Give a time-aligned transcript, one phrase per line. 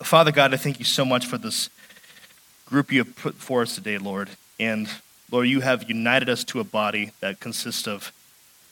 [0.00, 1.70] Father God, I thank you so much for this
[2.66, 4.30] group you have put for us today, Lord.
[4.58, 4.88] And
[5.30, 8.12] Lord, you have united us to a body that consists of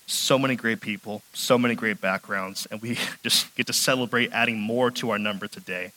[0.07, 4.59] so many great people, so many great backgrounds, and we just get to celebrate adding
[4.59, 5.93] more to our number today.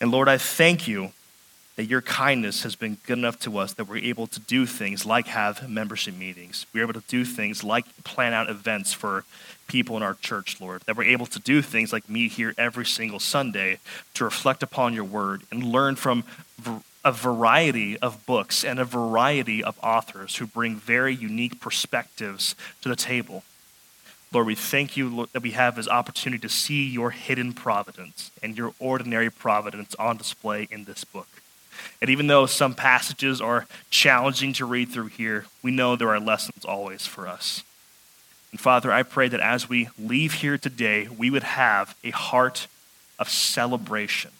[0.00, 1.12] And Lord, I thank you
[1.76, 5.06] that your kindness has been good enough to us that we're able to do things
[5.06, 6.66] like have membership meetings.
[6.72, 9.24] We're able to do things like plan out events for
[9.66, 10.82] people in our church, Lord.
[10.82, 13.78] That we're able to do things like meet here every single Sunday
[14.14, 16.24] to reflect upon your word and learn from
[17.04, 22.88] a variety of books and a variety of authors who bring very unique perspectives to
[22.88, 23.42] the table.
[24.32, 28.30] Lord, we thank you Lord, that we have this opportunity to see your hidden providence
[28.42, 31.26] and your ordinary providence on display in this book.
[32.00, 36.20] And even though some passages are challenging to read through here, we know there are
[36.20, 37.62] lessons always for us.
[38.52, 42.66] And Father, I pray that as we leave here today, we would have a heart
[43.18, 44.30] of celebration,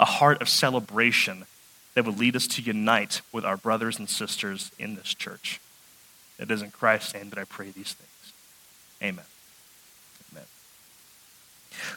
[0.00, 1.44] a heart of celebration
[1.94, 5.60] that would lead us to unite with our brothers and sisters in this church.
[6.38, 8.32] It is in Christ's name that I pray these things.
[9.02, 9.24] Amen.
[10.32, 10.44] Amen.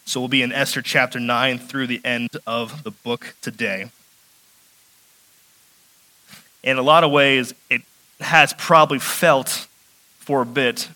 [0.04, 3.92] So we'll be in Esther chapter 9 through the end of the book today
[6.66, 7.84] in a lot of ways, it
[8.20, 9.68] has probably felt
[10.18, 10.90] for a bit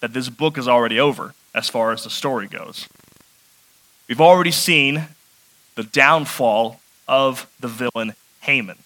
[0.00, 2.88] that this book is already over as far as the story goes.
[4.08, 5.08] We've already seen
[5.74, 8.78] the downfall of the villain Haman.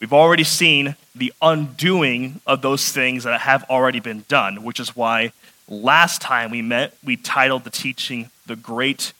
[0.00, 4.96] We've already seen the undoing of those things that have already been done, which is
[4.96, 5.32] why
[5.68, 9.12] last time we met, we titled the teaching The Great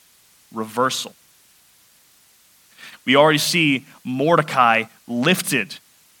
[0.51, 1.15] Reversal
[3.05, 5.77] we already see Mordecai lifted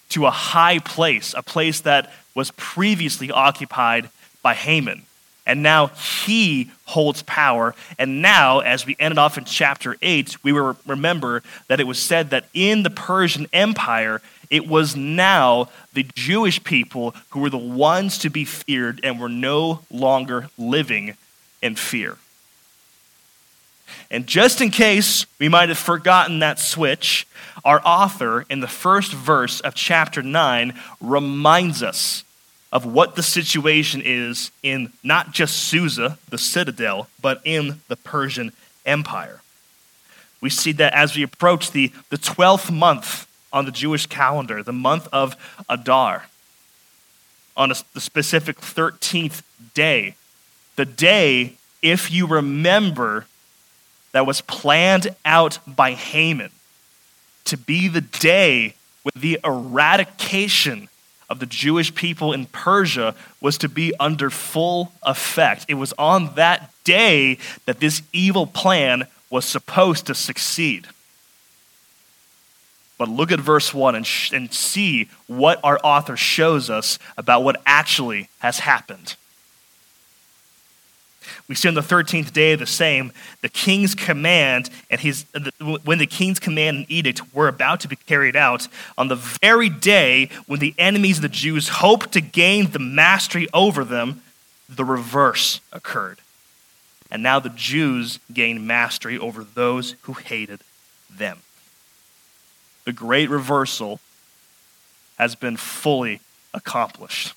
[0.09, 4.09] to a high place, a place that was previously occupied
[4.41, 5.03] by Haman.
[5.47, 7.75] And now he holds power.
[7.99, 11.99] And now, as we ended off in chapter 8, we will remember that it was
[11.99, 17.57] said that in the Persian Empire, it was now the Jewish people who were the
[17.57, 21.15] ones to be feared and were no longer living
[21.61, 22.17] in fear.
[24.11, 27.27] And just in case we might have forgotten that switch,
[27.63, 32.23] our author in the first verse of chapter 9 reminds us
[32.71, 38.51] of what the situation is in not just Susa, the citadel, but in the Persian
[38.85, 39.41] Empire.
[40.41, 44.73] We see that as we approach the, the 12th month on the Jewish calendar, the
[44.73, 45.35] month of
[45.69, 46.27] Adar,
[47.57, 49.41] on a, the specific 13th
[49.73, 50.15] day,
[50.75, 53.25] the day, if you remember
[54.15, 56.49] that was planned out by Haman
[57.43, 60.87] to be the day when the eradication
[61.29, 65.65] of the Jewish people in Persia was to be under full effect.
[65.67, 70.87] It was on that day that this evil plan was supposed to succeed.
[72.97, 77.43] But look at verse 1 and, sh- and see what our author shows us about
[77.43, 79.17] what actually has happened.
[81.47, 85.25] We see on the 13th day of the same, the king's command, and his,
[85.83, 89.69] when the king's command and edict were about to be carried out, on the very
[89.69, 94.21] day when the enemies of the Jews hoped to gain the mastery over them,
[94.67, 96.19] the reverse occurred.
[97.11, 100.61] And now the Jews gain mastery over those who hated
[101.09, 101.39] them.
[102.85, 103.99] The great reversal
[105.17, 106.19] has been fully
[106.53, 107.33] accomplished.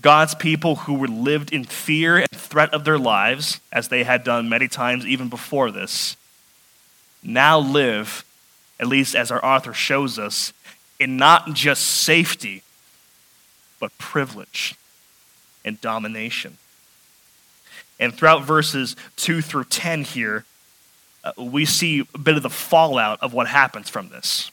[0.00, 4.24] God's people who were lived in fear and threat of their lives, as they had
[4.24, 6.16] done many times even before this,
[7.22, 8.24] now live,
[8.78, 10.52] at least as our author shows us,
[11.00, 12.62] in not just safety,
[13.80, 14.74] but privilege
[15.64, 16.56] and domination.
[18.00, 20.44] And throughout verses 2 through 10 here,
[21.24, 24.50] uh, we see a bit of the fallout of what happens from this.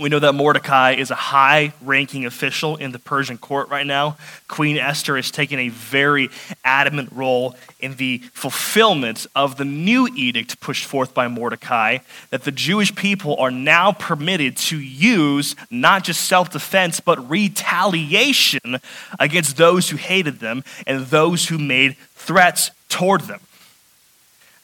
[0.00, 4.16] We know that Mordecai is a high ranking official in the Persian court right now.
[4.46, 6.30] Queen Esther is taking a very
[6.64, 11.98] adamant role in the fulfillment of the new edict pushed forth by Mordecai
[12.30, 18.80] that the Jewish people are now permitted to use not just self defense, but retaliation
[19.18, 23.40] against those who hated them and those who made threats toward them.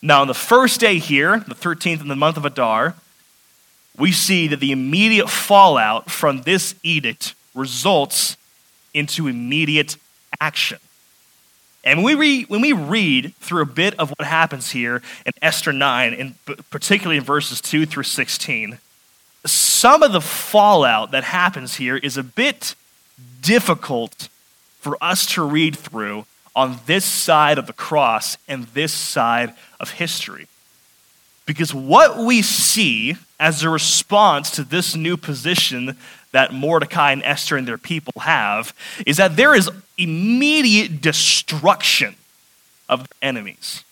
[0.01, 2.95] Now, on the first day here, the 13th in the month of Adar,
[3.97, 8.37] we see that the immediate fallout from this edict results
[8.93, 9.97] into immediate
[10.41, 10.79] action.
[11.85, 15.33] And when we, read, when we read through a bit of what happens here in
[15.43, 16.35] Esther 9, and
[16.71, 18.79] particularly in verses 2 through 16,
[19.45, 22.75] some of the fallout that happens here is a bit
[23.43, 24.29] difficult
[24.81, 26.25] for us to read through
[26.57, 30.47] on this side of the cross and this side of history.
[31.47, 35.97] Because what we see as a response to this new position
[36.33, 38.75] that Mordecai and Esther and their people have
[39.07, 42.17] is that there is immediate destruction
[42.89, 43.85] of the enemies.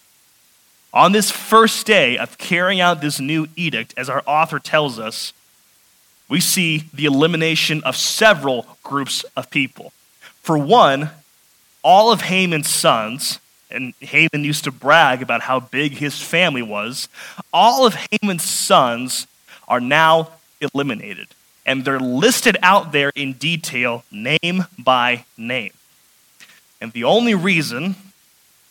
[0.95, 5.33] On this first day of carrying out this new edict, as our author tells us,
[6.29, 9.93] we see the elimination of several groups of people.
[10.43, 11.11] For one,
[11.83, 13.39] all of Haman's sons,
[13.73, 17.09] and Haman used to brag about how big his family was,
[17.53, 19.27] all of Haman's sons
[19.69, 20.31] are now
[20.61, 21.29] eliminated.
[21.65, 25.73] And they're listed out there in detail, name by name.
[26.81, 27.95] And the only reason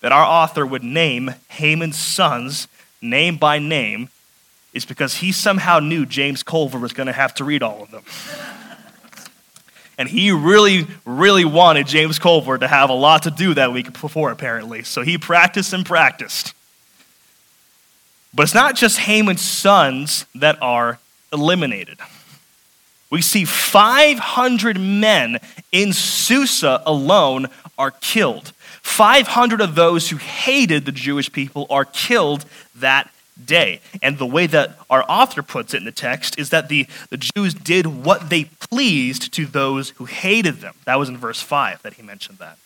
[0.02, 2.68] that our author would name Haman's sons
[3.02, 4.10] name by name
[4.74, 7.92] is because he somehow knew James Culver was going to have to read all of
[7.92, 8.04] them.
[10.02, 14.02] and he really, really wanted James Culver to have a lot to do that week
[14.02, 14.82] before, apparently.
[14.82, 16.56] So he practiced and practiced.
[18.34, 20.98] But it's not just Haman's sons that are
[21.32, 22.00] eliminated.
[23.12, 25.38] We see 500 men
[25.72, 27.46] in Susa alone
[27.78, 28.54] are killed.
[28.82, 32.44] 500 of those who hated the Jewish people are killed
[32.78, 33.12] that
[33.44, 33.82] day.
[34.02, 37.18] And the way that our author puts it in the text is that the, the
[37.18, 40.76] Jews did what they pleased to those who hated them.
[40.86, 42.58] That was in verse 5 that he mentioned that.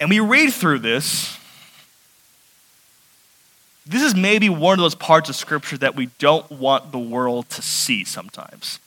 [0.00, 1.36] And we read through this.
[3.86, 7.48] This is maybe one of those parts of Scripture that we don't want the world
[7.50, 8.78] to see sometimes.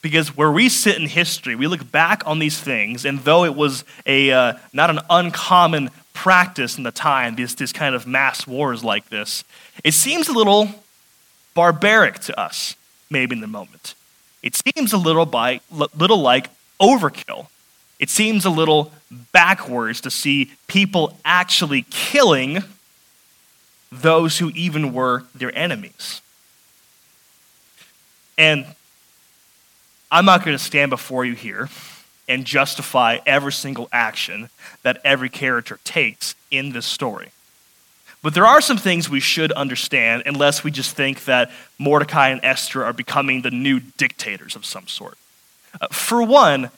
[0.00, 3.54] Because where we sit in history, we look back on these things, and though it
[3.54, 8.46] was a, uh, not an uncommon practice in the time, these, these kind of mass
[8.46, 9.44] wars like this,
[9.84, 10.68] it seems a little
[11.54, 12.76] barbaric to us,
[13.10, 13.94] maybe in the moment.
[14.42, 16.48] It seems a little, by, little like
[16.80, 17.48] overkill.
[17.98, 18.92] It seems a little
[19.32, 22.64] backwards to see people actually killing
[23.92, 26.20] those who even were their enemies.
[28.38, 28.66] And
[30.10, 31.68] I'm not going to stand before you here
[32.32, 34.48] and justify every single action
[34.82, 37.28] that every character takes in this story.
[38.22, 42.40] But there are some things we should understand unless we just think that Mordecai and
[42.42, 45.18] Esther are becoming the new dictators of some sort.
[45.78, 46.70] Uh, for one,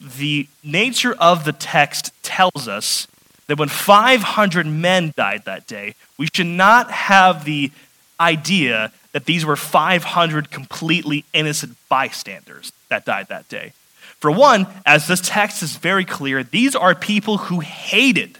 [0.00, 3.08] the nature of the text tells us
[3.48, 7.72] that when 500 men died that day, we should not have the
[8.18, 13.72] idea that these were 500 completely innocent bystanders that died that day.
[14.20, 18.38] For one, as this text is very clear, these are people who hated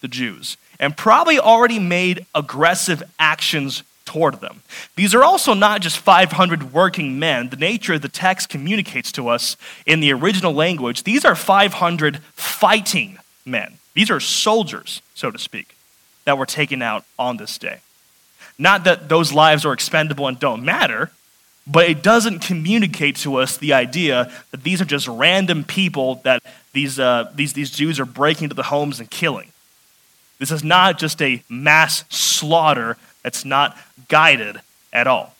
[0.00, 4.62] the Jews and probably already made aggressive actions toward them.
[4.96, 7.48] These are also not just 500 working men.
[7.50, 9.56] The nature of the text communicates to us
[9.86, 11.02] in the original language.
[11.02, 13.74] These are 500 fighting men.
[13.94, 15.74] These are soldiers, so to speak,
[16.24, 17.80] that were taken out on this day.
[18.58, 21.10] Not that those lives are expendable and don't matter,
[21.70, 26.42] but it doesn't communicate to us the idea that these are just random people that
[26.72, 29.52] these, uh, these, these Jews are breaking into the homes and killing.
[30.38, 33.76] This is not just a mass slaughter that's not
[34.08, 34.60] guided
[34.92, 35.34] at all.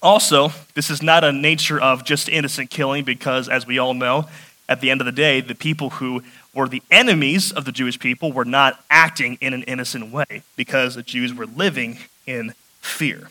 [0.00, 4.28] Also, this is not a nature of just innocent killing because, as we all know,
[4.68, 6.22] at the end of the day, the people who
[6.54, 10.94] were the enemies of the Jewish people were not acting in an innocent way because
[10.94, 13.28] the Jews were living in fear.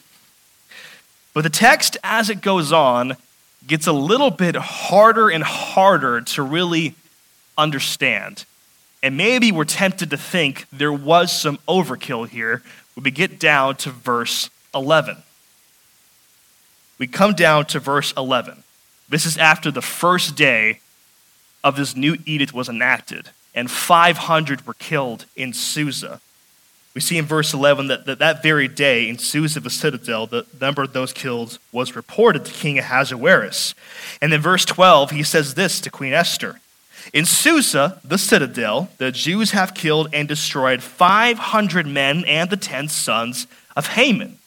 [1.33, 3.17] But the text, as it goes on,
[3.65, 6.95] gets a little bit harder and harder to really
[7.57, 8.45] understand.
[9.01, 12.61] And maybe we're tempted to think there was some overkill here
[12.95, 15.17] when we get down to verse 11.
[16.99, 18.63] We come down to verse 11.
[19.09, 20.79] This is after the first day
[21.63, 26.21] of this new edict was enacted, and 500 were killed in Susa.
[26.93, 30.45] We see in verse 11 that, that that very day in Susa, the citadel, the
[30.61, 33.73] number of those killed was reported to King Ahasuerus.
[34.21, 36.59] And in verse 12, he says this to Queen Esther
[37.11, 42.87] In Susa, the citadel, the Jews have killed and destroyed 500 men and the ten
[42.89, 44.37] sons of Haman.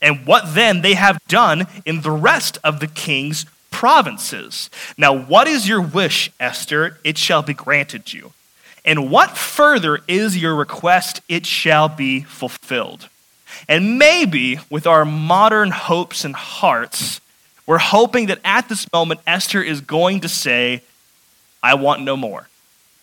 [0.00, 4.70] And what then they have done in the rest of the king's provinces.
[4.96, 6.98] Now, what is your wish, Esther?
[7.04, 8.32] It shall be granted you.
[8.84, 11.20] And what further is your request?
[11.28, 13.08] It shall be fulfilled.
[13.68, 17.20] And maybe with our modern hopes and hearts,
[17.66, 20.82] we're hoping that at this moment, Esther is going to say,
[21.62, 22.48] I want no more,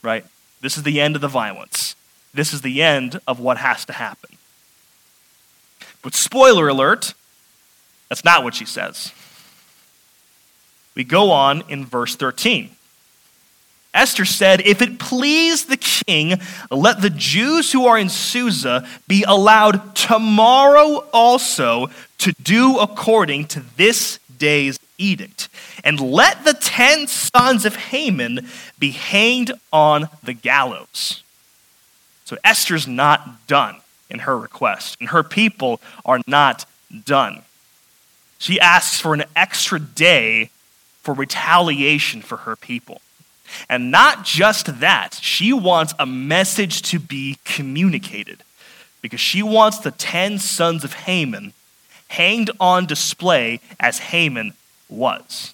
[0.01, 0.25] right?
[0.61, 1.95] This is the end of the violence.
[2.33, 4.37] This is the end of what has to happen.
[6.01, 7.13] But spoiler alert,
[8.09, 9.11] that's not what she says.
[10.95, 12.71] We go on in verse 13.
[13.97, 16.39] Esther said, If it please the king,
[16.69, 21.89] let the Jews who are in Susa be allowed tomorrow also
[22.19, 25.49] to do according to this day's edict.
[25.83, 31.23] And let the ten sons of Haman be hanged on the gallows.
[32.25, 33.77] So Esther's not done
[34.09, 36.65] in her request, and her people are not
[37.05, 37.41] done.
[38.37, 40.51] She asks for an extra day
[41.01, 43.01] for retaliation for her people.
[43.69, 48.43] And not just that, she wants a message to be communicated
[49.01, 51.53] because she wants the 10 sons of Haman
[52.09, 54.53] hanged on display as Haman
[54.89, 55.53] was.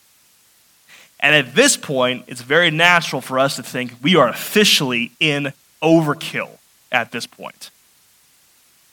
[1.19, 5.53] And at this point, it's very natural for us to think we are officially in
[5.81, 6.57] overkill
[6.91, 7.69] at this point.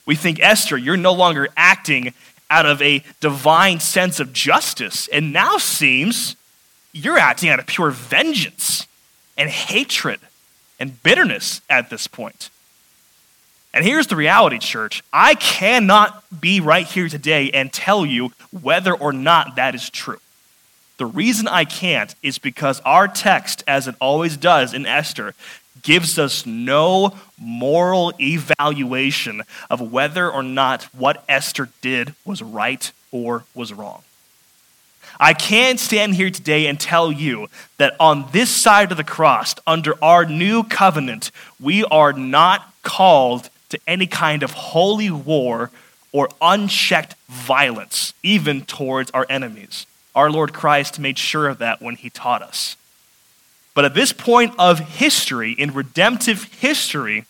[0.05, 2.13] We think, Esther, you're no longer acting
[2.49, 6.35] out of a divine sense of justice, and now seems
[6.91, 8.87] you're acting out of pure vengeance
[9.37, 10.19] and hatred
[10.79, 12.49] and bitterness at this point.
[13.73, 15.03] And here's the reality, church.
[15.13, 20.19] I cannot be right here today and tell you whether or not that is true.
[20.97, 25.33] The reason I can't is because our text, as it always does in Esther,
[25.81, 33.45] gives us no moral evaluation of whether or not what Esther did was right or
[33.55, 34.03] was wrong.
[35.23, 37.47] I can't stand here today and tell you
[37.77, 43.51] that on this side of the cross, under our new covenant, we are not called
[43.69, 45.69] to any kind of holy war
[46.11, 49.85] or unchecked violence, even towards our enemies.
[50.15, 52.75] Our Lord Christ made sure of that when he taught us.
[53.75, 57.25] But at this point of history, in redemptive history,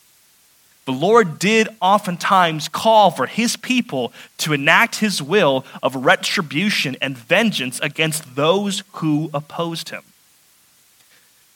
[0.86, 7.18] the Lord did oftentimes call for his people to enact his will of retribution and
[7.18, 10.04] vengeance against those who opposed him.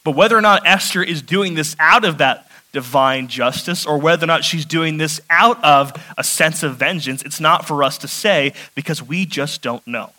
[0.03, 4.25] But whether or not Esther is doing this out of that divine justice or whether
[4.25, 7.98] or not she's doing this out of a sense of vengeance, it's not for us
[8.00, 10.12] to say because we just don't know.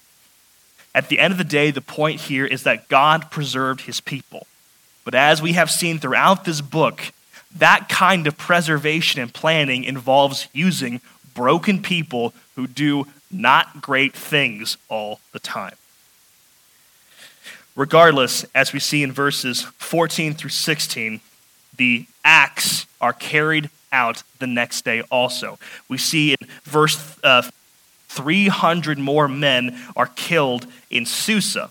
[0.92, 4.46] At the end of the day, the point here is that God preserved his people.
[5.04, 7.12] But as we have seen throughout this book,
[7.58, 11.00] that kind of preservation and planning involves using
[11.34, 15.74] broken people who do not great things all the time.
[17.74, 21.20] Regardless, as we see in verses 14 through 16,
[21.76, 25.58] the acts are carried out the next day also.
[25.88, 27.42] We see in verse uh,
[28.08, 31.70] 300 more men are killed in Susa.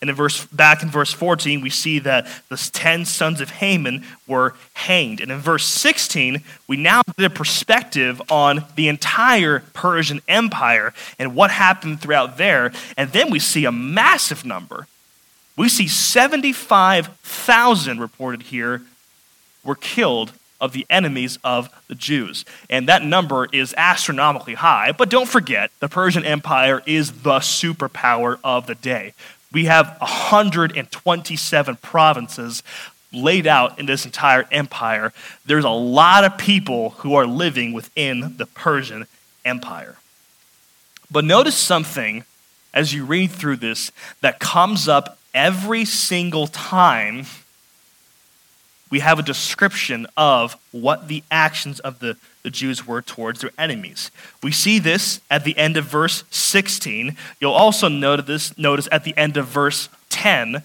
[0.00, 4.04] And in verse, back in verse 14, we see that the 10 sons of Haman
[4.26, 5.20] were hanged.
[5.20, 11.34] And in verse 16, we now get a perspective on the entire Persian Empire and
[11.34, 12.72] what happened throughout there.
[12.96, 14.86] And then we see a massive number.
[15.56, 18.82] We see 75,000 reported here
[19.64, 22.44] were killed of the enemies of the Jews.
[22.70, 24.92] And that number is astronomically high.
[24.92, 29.12] But don't forget, the Persian Empire is the superpower of the day.
[29.56, 32.62] We have 127 provinces
[33.10, 35.14] laid out in this entire empire.
[35.46, 39.06] There's a lot of people who are living within the Persian
[39.46, 39.96] Empire.
[41.10, 42.26] But notice something
[42.74, 47.24] as you read through this that comes up every single time
[48.90, 53.50] we have a description of what the actions of the, the Jews were towards their
[53.58, 54.12] enemies.
[54.40, 57.16] We see this at the end of verse 16.
[57.40, 60.62] You'll also notice, notice at the end of verse 10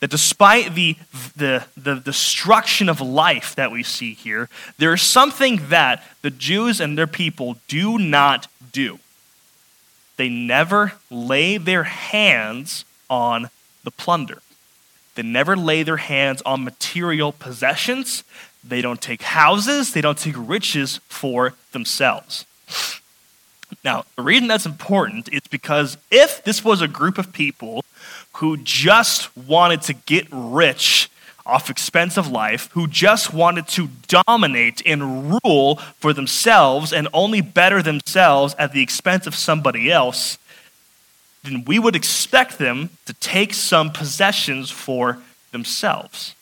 [0.00, 0.96] that despite the,
[1.34, 6.78] the, the destruction of life that we see here, there is something that the Jews
[6.78, 8.98] and their people do not do.
[10.18, 13.48] They never lay their hands on
[13.82, 14.42] the plunder.
[15.14, 18.24] They never lay their hands on material possessions.
[18.66, 19.92] They don't take houses.
[19.92, 22.46] They don't take riches for themselves.
[23.84, 27.84] Now, the reason that's important is because if this was a group of people
[28.34, 31.10] who just wanted to get rich
[31.46, 37.82] off expensive life, who just wanted to dominate and rule for themselves and only better
[37.82, 40.38] themselves at the expense of somebody else,
[41.42, 45.18] then we would expect them to take some possessions for
[45.52, 46.34] themselves.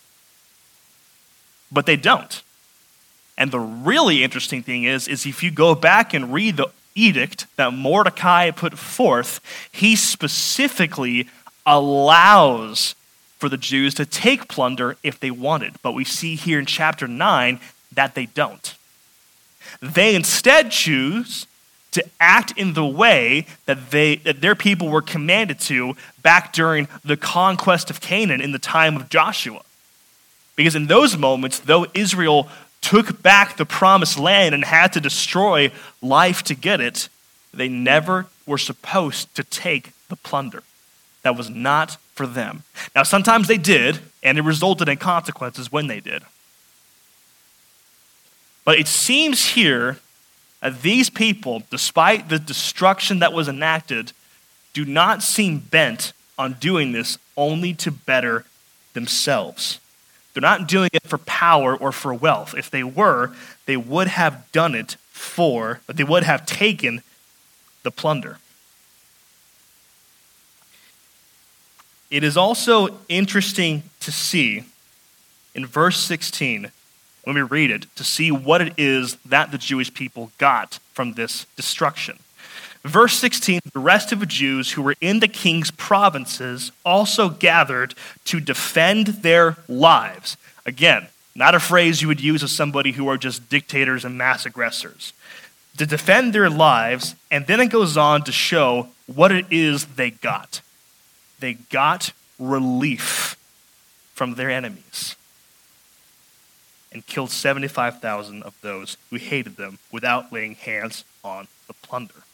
[1.73, 2.43] But they don't.
[3.39, 7.47] And the really interesting thing is, is if you go back and read the edict
[7.57, 9.41] that Mordecai put forth,
[9.73, 11.29] he specifically
[11.65, 12.95] allows
[13.39, 15.75] for the Jews to take plunder if they wanted.
[15.83, 17.59] But we see here in chapter 9
[17.93, 18.75] that they don't.
[19.81, 21.47] They instead choose
[21.93, 26.89] to act in the way that, they, that their people were commanded to back during
[27.05, 29.63] the conquest of Canaan in the time of Joshua.
[30.57, 32.49] Because in those moments, though Israel
[32.81, 37.09] took back the promised land and had to destroy life to get it,
[37.55, 40.63] they never were supposed to take the plunder.
[41.23, 42.65] That was not for them.
[42.95, 46.23] Now, sometimes they did, and it resulted in consequences when they did.
[48.65, 49.99] But it seems here
[50.61, 54.13] that these people, despite the destruction that was enacted,
[54.73, 58.45] do not seem bent on doing this only to better
[58.95, 59.81] themselves.
[60.33, 62.55] They're not doing it for power or for wealth.
[62.57, 63.33] If they were,
[63.67, 67.03] they would have done it for, but they would have taken
[67.83, 68.39] the plunder.
[72.11, 74.65] It is also interesting to see
[75.55, 76.71] in verse 16,
[77.25, 81.13] when we read it, to see what it is that the Jewish people got from
[81.13, 82.19] this destruction.
[82.85, 87.95] Verse 16 the rest of the Jews who were in the king's provinces also gathered
[88.27, 90.37] to defend their lives.
[90.67, 94.45] Again, not a phrase you would use of somebody who are just dictators and mass
[94.45, 95.13] aggressors.
[95.79, 100.11] To defend their lives, and then it goes on to show what it is they
[100.11, 100.61] got.
[101.41, 103.37] They got relief
[104.15, 105.17] from their enemies
[106.93, 112.25] and killed 75,000 of those who hated them without laying hands on the plunder.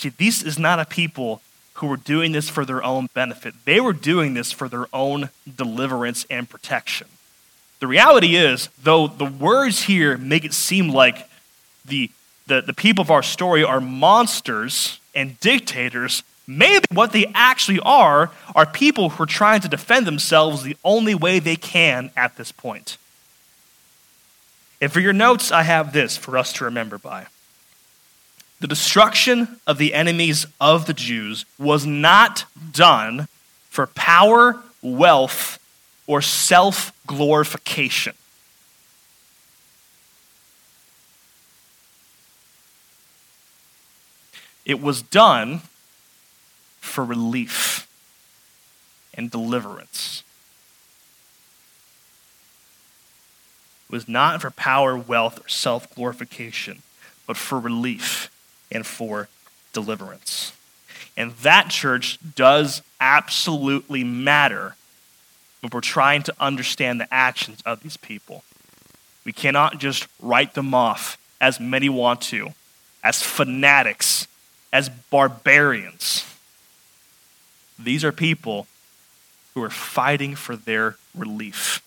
[0.00, 1.42] See, this is not a people
[1.74, 3.52] who were doing this for their own benefit.
[3.66, 5.28] They were doing this for their own
[5.58, 7.06] deliverance and protection.
[7.80, 11.28] The reality is, though the words here make it seem like
[11.84, 12.10] the,
[12.46, 18.30] the, the people of our story are monsters and dictators, maybe what they actually are
[18.54, 22.52] are people who are trying to defend themselves the only way they can at this
[22.52, 22.96] point.
[24.80, 27.26] And for your notes, I have this for us to remember by.
[28.60, 33.26] The destruction of the enemies of the Jews was not done
[33.70, 35.58] for power, wealth,
[36.06, 38.12] or self glorification.
[44.66, 45.62] It was done
[46.80, 47.88] for relief
[49.14, 50.22] and deliverance.
[53.88, 56.82] It was not for power, wealth, or self glorification,
[57.26, 58.30] but for relief
[58.70, 59.28] and for
[59.72, 60.52] deliverance.
[61.16, 64.76] And that church does absolutely matter
[65.60, 68.44] when we're trying to understand the actions of these people.
[69.24, 72.50] We cannot just write them off as many want to,
[73.02, 74.26] as fanatics,
[74.72, 76.24] as barbarians.
[77.78, 78.66] These are people
[79.54, 81.82] who are fighting for their relief.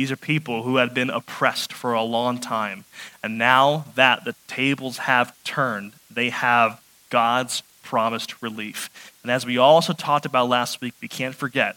[0.00, 2.86] These are people who had been oppressed for a long time.
[3.22, 8.88] And now that the tables have turned, they have God's promised relief.
[9.22, 11.76] And as we also talked about last week, we can't forget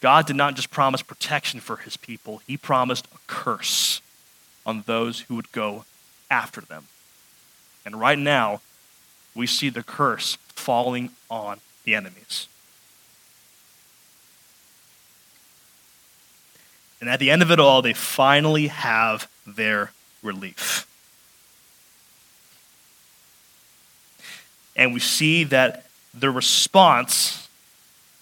[0.00, 4.00] God did not just promise protection for his people, he promised a curse
[4.64, 5.84] on those who would go
[6.30, 6.84] after them.
[7.84, 8.62] And right now,
[9.34, 12.48] we see the curse falling on the enemies.
[17.02, 19.90] And at the end of it all, they finally have their
[20.22, 20.86] relief.
[24.76, 27.48] And we see that the response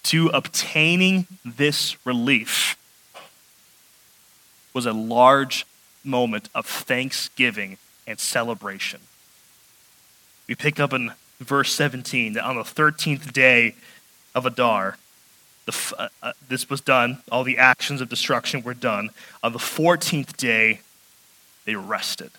[0.05, 2.75] to obtaining this relief
[4.73, 5.67] was a large
[6.03, 9.01] moment of thanksgiving and celebration.
[10.47, 13.75] We pick up in verse 17 that on the 13th day
[14.33, 14.97] of Adar,
[15.65, 19.09] the, uh, uh, this was done, all the actions of destruction were done.
[19.43, 20.81] On the 14th day,
[21.65, 22.31] they rested.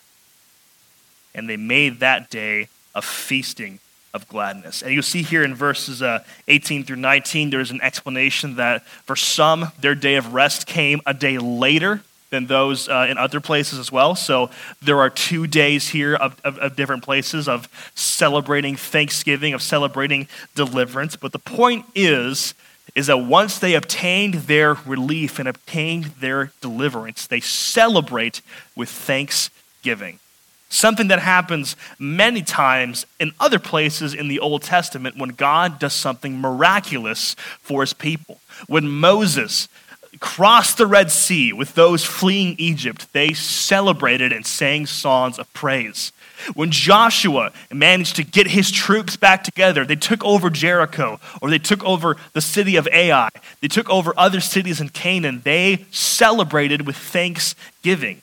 [1.35, 3.79] And they made that day a feasting
[4.13, 4.83] of gladness.
[4.83, 9.17] And you'll see here in verses uh, 18 through 19, there's an explanation that for
[9.17, 13.79] some, their day of rest came a day later than those uh, in other places
[13.79, 14.15] as well.
[14.15, 19.63] So there are two days here of, of, of, different places of celebrating Thanksgiving, of
[19.63, 21.15] celebrating deliverance.
[21.15, 22.55] But the point is
[22.95, 28.43] is that once they obtained their relief and obtained their deliverance, they celebrate
[28.77, 30.19] with thanksgiving.
[30.69, 35.93] Something that happens many times in other places in the Old Testament when God does
[35.93, 38.41] something miraculous for his people.
[38.69, 39.69] When Moses
[40.19, 46.13] crossed the Red Sea with those fleeing Egypt, they celebrated and sang songs of praise.
[46.55, 51.59] When Joshua managed to get his troops back together, they took over Jericho or they
[51.59, 53.29] took over the city of Ai,
[53.61, 58.23] they took over other cities in Canaan, they celebrated with thanksgiving.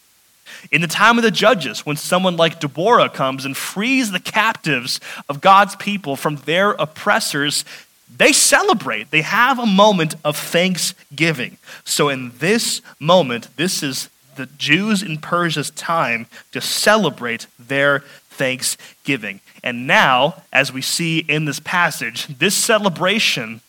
[0.72, 5.00] In the time of the judges, when someone like Deborah comes and frees the captives
[5.30, 7.64] of God's people from their oppressors,
[8.16, 9.12] they celebrate.
[9.12, 11.58] They have a moment of thanksgiving.
[11.86, 18.00] So, in this moment, this is the Jews in Persia's time to celebrate their
[18.30, 19.42] thanksgiving.
[19.62, 23.60] And now, as we see in this passage, this celebration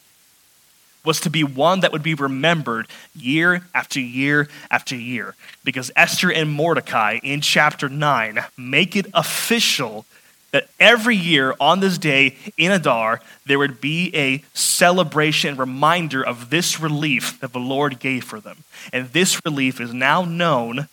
[1.04, 5.34] was to be one that would be remembered year after year after year.
[5.64, 10.06] Because Esther and Mordecai in chapter 9 make it official
[10.52, 16.50] that every year on this day in Adar, there would be a celebration reminder of
[16.50, 18.64] this relief that the Lord gave for them.
[18.92, 20.88] And this relief is now known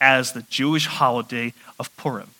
[0.00, 2.30] as the Jewish holiday of Purim.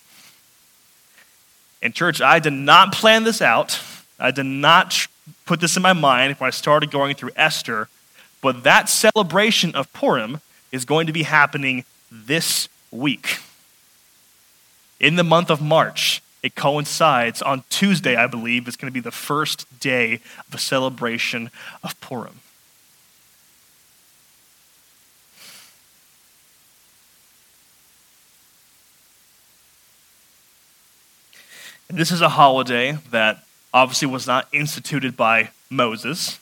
[1.80, 3.80] In church, I did not plan this out.
[4.18, 5.06] I did not
[5.46, 7.88] put this in my mind when I started going through Esther,
[8.40, 10.40] but that celebration of Purim
[10.72, 13.38] is going to be happening this week.
[14.98, 19.00] In the month of March, it coincides on Tuesday, I believe, is going to be
[19.00, 21.50] the first day of the celebration
[21.84, 22.40] of Purim.
[31.88, 36.40] And this is a holiday that obviously was not instituted by Moses.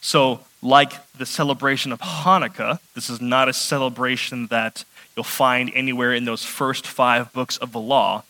[0.00, 4.84] So, like the celebration of Hanukkah, this is not a celebration that
[5.14, 8.24] you'll find anywhere in those first five books of the law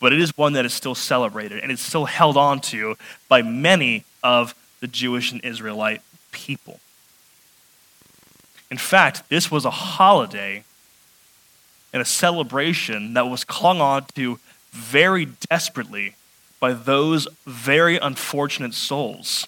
[0.00, 2.96] but it is one that is still celebrated and it's still held on to
[3.28, 6.80] by many of the Jewish and Israelite people.
[8.70, 10.64] In fact, this was a holiday
[11.92, 14.38] and a celebration that was clung on to
[14.72, 16.14] very desperately
[16.60, 19.46] by those very unfortunate souls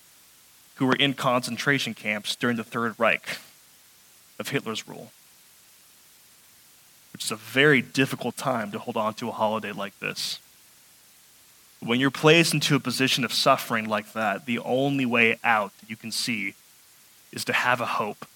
[0.77, 3.39] who were in concentration camps during the Third Reich
[4.39, 5.13] of Hitler's rule
[7.21, 10.39] which is a very difficult time to hold on to a holiday like this.
[11.81, 15.91] When you're placed into a position of suffering like that, the only way out that
[15.91, 16.55] you can see
[17.31, 18.27] is to have a hope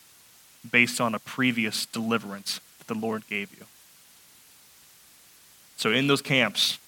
[0.70, 3.64] based on a previous deliverance that the Lord gave you.
[5.78, 6.78] So, in those camps,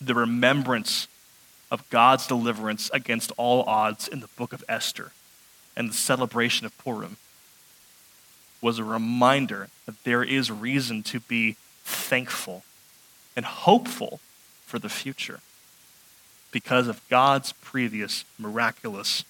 [0.00, 1.06] the remembrance
[1.70, 5.12] of God's deliverance against all odds in the book of Esther
[5.76, 7.18] and the celebration of Purim
[8.60, 12.64] was a reminder that there is reason to be thankful
[13.36, 14.20] and hopeful
[14.64, 15.40] for the future
[16.50, 19.24] because of God's previous miraculous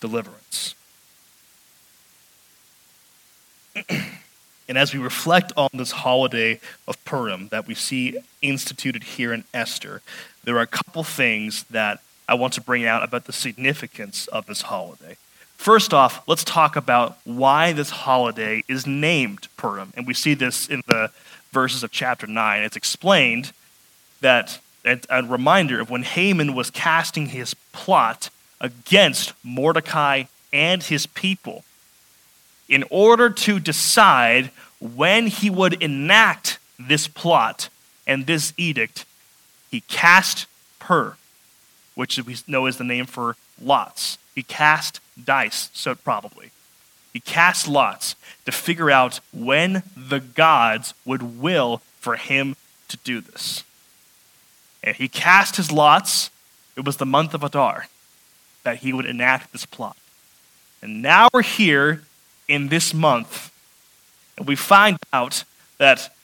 [0.00, 0.74] deliverance.
[3.88, 9.44] and as we reflect on this holiday of Purim that we see instituted here in
[9.54, 10.02] Esther,
[10.44, 14.46] there are a couple things that I want to bring out about the significance of
[14.46, 15.16] this holiday.
[15.58, 19.92] First off, let's talk about why this holiday is named Purim.
[19.96, 21.10] And we see this in the
[21.50, 22.62] verses of chapter 9.
[22.62, 23.52] It's explained
[24.20, 31.64] that, a reminder of when Haman was casting his plot against Mordecai and his people
[32.68, 37.68] in order to decide when he would enact this plot
[38.06, 39.04] and this edict,
[39.70, 40.46] he cast
[40.78, 41.16] Pur,
[41.96, 44.18] which we know is the name for lots.
[44.38, 46.52] He cast dice, so probably.
[47.12, 52.54] He cast lots to figure out when the gods would will for him
[52.86, 53.64] to do this.
[54.84, 56.30] And he cast his lots.
[56.76, 57.88] It was the month of Adar
[58.62, 59.96] that he would enact this plot.
[60.80, 62.04] And now we're here
[62.46, 63.52] in this month,
[64.36, 65.42] and we find out
[65.78, 66.14] that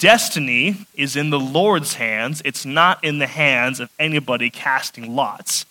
[0.00, 2.42] destiny is in the Lord's hands.
[2.44, 5.64] It's not in the hands of anybody casting lots,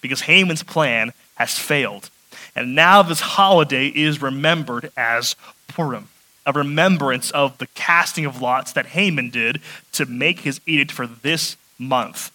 [0.00, 2.10] because Haman's plan has failed.
[2.54, 5.36] And now this holiday is remembered as
[5.68, 6.08] Purim,
[6.44, 9.60] a remembrance of the casting of lots that Haman did
[9.92, 12.32] to make his edict for this month,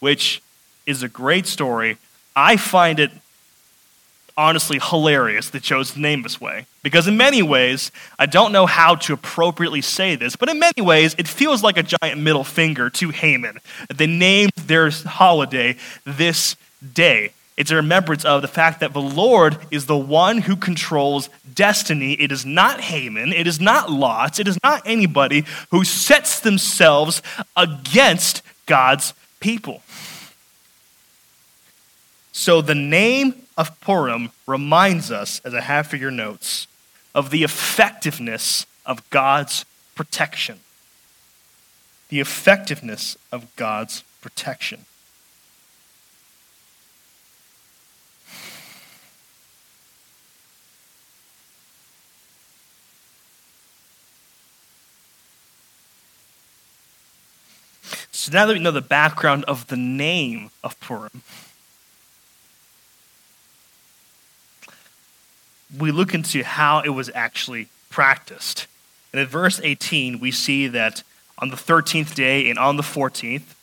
[0.00, 0.42] which
[0.86, 1.98] is a great story.
[2.34, 3.10] I find it
[4.38, 6.64] honestly hilarious that chose to name this way.
[6.82, 10.80] Because in many ways, I don't know how to appropriately say this, but in many
[10.80, 13.58] ways, it feels like a giant middle finger to Haman.
[13.92, 16.56] They named their holiday this
[16.94, 17.32] day.
[17.58, 22.12] It's a remembrance of the fact that the Lord is the one who controls destiny.
[22.12, 23.32] It is not Haman.
[23.32, 24.38] It is not Lot.
[24.38, 27.20] It is not anybody who sets themselves
[27.56, 29.82] against God's people.
[32.30, 36.68] So the name of Purim reminds us, as I have for your notes,
[37.12, 39.64] of the effectiveness of God's
[39.96, 40.60] protection.
[42.08, 44.84] The effectiveness of God's protection.
[58.28, 61.22] So now that we know the background of the name of Purim,
[65.78, 68.66] we look into how it was actually practiced.
[69.14, 71.02] And in verse 18, we see that
[71.38, 73.54] on the 13th day and on the 14th,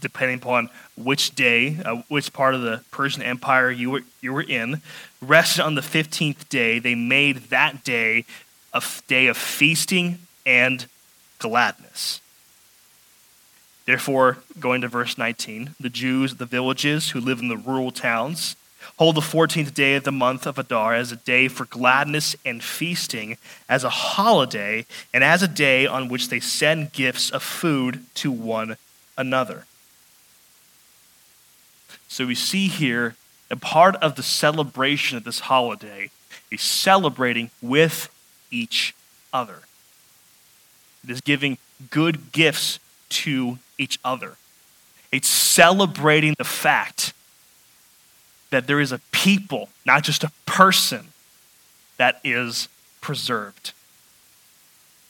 [0.00, 4.44] depending upon which day, uh, which part of the Persian Empire you were, you were
[4.44, 4.80] in,
[5.20, 6.78] rested on the 15th day.
[6.78, 8.26] They made that day
[8.72, 10.86] a day of feasting and
[11.40, 12.20] gladness.
[13.86, 18.56] Therefore, going to verse 19, the Jews, the villages who live in the rural towns,
[18.96, 22.62] hold the 14th day of the month of Adar as a day for gladness and
[22.62, 23.36] feasting,
[23.68, 28.30] as a holiday, and as a day on which they send gifts of food to
[28.30, 28.76] one
[29.18, 29.66] another.
[32.08, 33.16] So we see here
[33.50, 36.10] a part of the celebration of this holiday
[36.50, 38.08] is celebrating with
[38.50, 38.94] each
[39.32, 39.62] other.
[41.02, 41.58] It is giving
[41.90, 42.78] good gifts
[43.10, 44.36] to each other.
[45.12, 47.12] It's celebrating the fact
[48.50, 51.08] that there is a people, not just a person,
[51.96, 52.68] that is
[53.00, 53.72] preserved.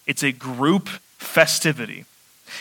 [0.07, 2.04] It's a group festivity.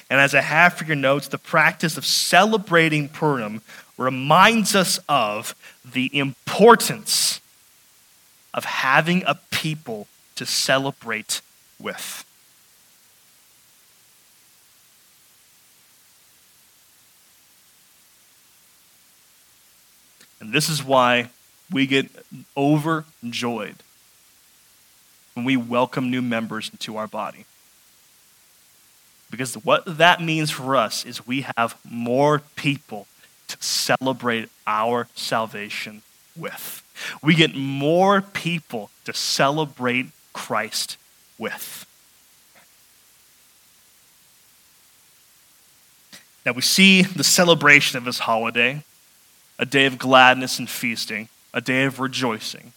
[0.09, 3.61] And as I have for your notes, the practice of celebrating Purim
[3.97, 7.41] reminds us of the importance
[8.53, 11.41] of having a people to celebrate
[11.79, 12.25] with.
[20.43, 21.29] And this is why
[21.71, 22.09] we get
[22.57, 23.77] overjoyed
[25.35, 27.45] when we welcome new members into our body.
[29.31, 33.07] Because what that means for us is we have more people
[33.47, 36.01] to celebrate our salvation
[36.35, 36.83] with.
[37.23, 40.97] We get more people to celebrate Christ
[41.39, 41.85] with.
[46.45, 48.83] Now we see the celebration of this holiday
[49.59, 52.73] a day of gladness and feasting, a day of rejoicing.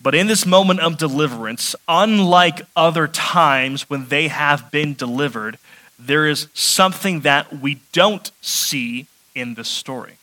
[0.00, 5.58] But in this moment of deliverance, unlike other times when they have been delivered,
[5.98, 10.14] there is something that we don't see in the story.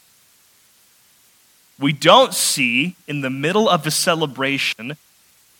[1.79, 4.97] We don't see in the middle of the celebration,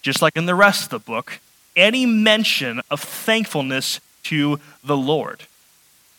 [0.02, 1.40] just like in the rest of the book,
[1.78, 5.44] any mention of thankfulness to the Lord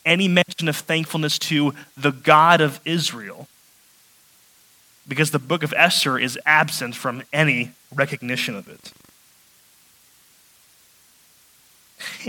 [0.05, 3.47] any mention of thankfulness to the God of Israel.
[5.07, 8.93] Because the book of Esther is absent from any recognition of it.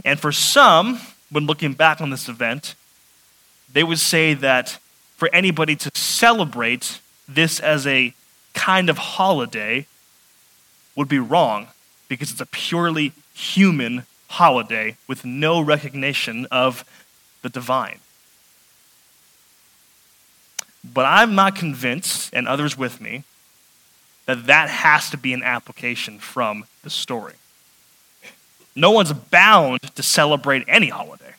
[0.04, 2.74] And for some, when looking back on this event,
[3.72, 4.78] they would say that
[5.16, 8.14] for anybody to celebrate this as a
[8.54, 9.86] kind of holiday
[10.94, 11.68] would be wrong
[12.08, 16.84] because it's a purely human holiday with no recognition of
[17.42, 17.98] the divine.
[20.84, 23.24] But I'm not convinced, and others with me,
[24.26, 27.34] that that has to be an application from the story.
[28.74, 31.34] No one's bound to celebrate any holiday.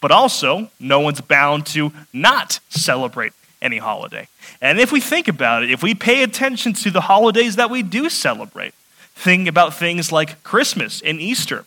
[0.00, 4.28] But also, no one's bound to not celebrate any holiday.
[4.60, 7.82] And if we think about it, if we pay attention to the holidays that we
[7.82, 8.74] do celebrate,
[9.14, 11.64] think about things like Christmas and Easter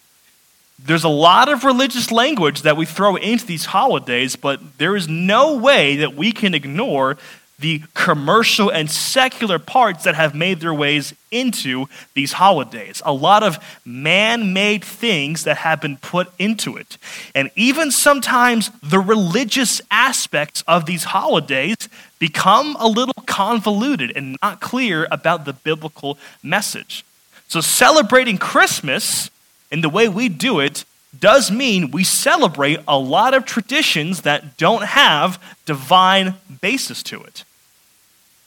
[0.79, 5.07] there's a lot of religious language that we throw into these holidays, but there is
[5.07, 7.17] no way that we can ignore
[7.61, 13.01] the commercial and secular parts that have made their ways into these holidays.
[13.05, 16.97] A lot of man made things that have been put into it.
[17.35, 21.77] And even sometimes the religious aspects of these holidays
[22.19, 27.05] become a little convoluted and not clear about the biblical message.
[27.47, 29.29] So, celebrating Christmas
[29.71, 30.85] and the way we do it
[31.17, 37.43] does mean we celebrate a lot of traditions that don't have divine basis to it.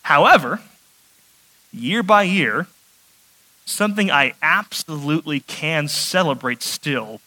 [0.02, 0.60] However,
[1.72, 2.66] year by year,
[3.64, 7.20] something I absolutely can celebrate still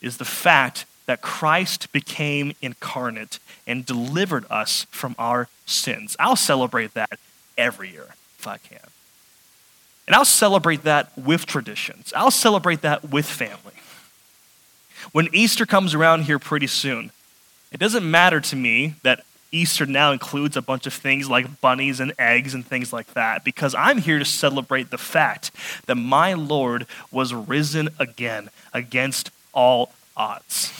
[0.00, 6.16] is the fact that Christ became incarnate and delivered us from our sins.
[6.18, 7.18] I'll celebrate that
[7.56, 8.08] every year
[8.38, 8.87] if I can.
[10.08, 12.14] And I'll celebrate that with traditions.
[12.16, 13.74] I'll celebrate that with family.
[15.12, 17.12] When Easter comes around here pretty soon,
[17.70, 22.00] it doesn't matter to me that Easter now includes a bunch of things like bunnies
[22.00, 25.50] and eggs and things like that, because I'm here to celebrate the fact
[25.84, 30.72] that my Lord was risen again against all odds.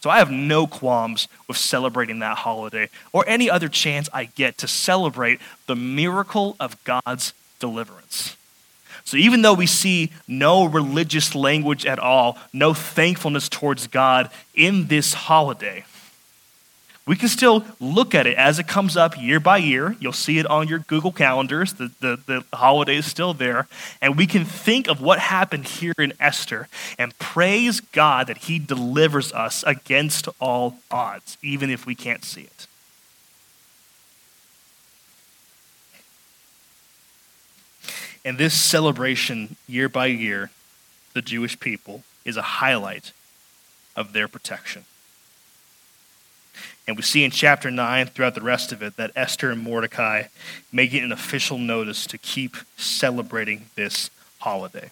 [0.00, 4.58] So I have no qualms with celebrating that holiday or any other chance I get
[4.58, 8.36] to celebrate the miracle of God's deliverance.
[9.04, 14.88] So even though we see no religious language at all, no thankfulness towards God in
[14.88, 15.84] this holiday,
[17.08, 19.96] we can still look at it as it comes up year by year.
[19.98, 21.72] You'll see it on your Google calendars.
[21.72, 23.66] The, the, the holiday is still there.
[24.02, 26.68] And we can think of what happened here in Esther
[26.98, 32.42] and praise God that He delivers us against all odds, even if we can't see
[32.42, 32.67] it.
[38.24, 40.50] And this celebration, year by year,
[41.14, 43.12] the Jewish people, is a highlight
[43.96, 44.84] of their protection.
[46.86, 50.24] And we see in chapter 9, throughout the rest of it, that Esther and Mordecai
[50.72, 54.90] make it an official notice to keep celebrating this holiday.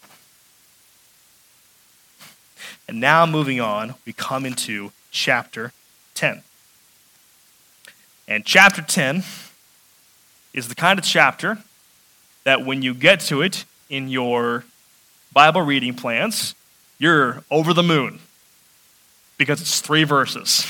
[2.89, 5.73] And now, moving on, we come into chapter
[6.15, 6.43] 10.
[8.29, 9.23] And chapter 10
[10.53, 11.59] is the kind of chapter
[12.47, 14.65] that when you get to it in your
[15.33, 16.55] Bible reading plans,
[16.97, 18.21] you're over the moon
[19.37, 20.65] because it's three verses.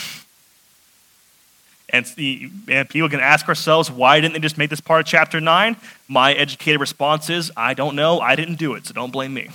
[1.90, 5.06] And, the, and people can ask ourselves, why didn't they just make this part of
[5.06, 5.76] chapter 9?
[6.08, 8.20] My educated response is, I don't know.
[8.20, 9.50] I didn't do it, so don't blame me.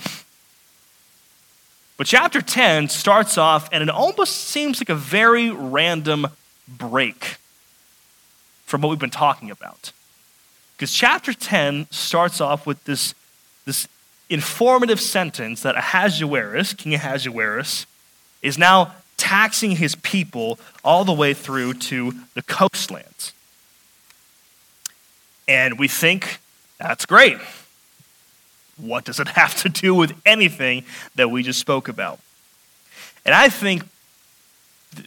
[1.96, 6.28] But chapter 10 starts off, and it almost seems like a very random
[6.68, 7.38] break
[8.64, 9.90] from what we've been talking about.
[10.82, 13.14] Because chapter 10 starts off with this,
[13.66, 13.86] this
[14.28, 17.86] informative sentence that Ahasuerus, King Ahasuerus,
[18.42, 23.32] is now taxing his people all the way through to the coastlands.
[25.46, 26.40] And we think
[26.78, 27.38] that's great.
[28.76, 32.18] What does it have to do with anything that we just spoke about?
[33.24, 33.84] And I think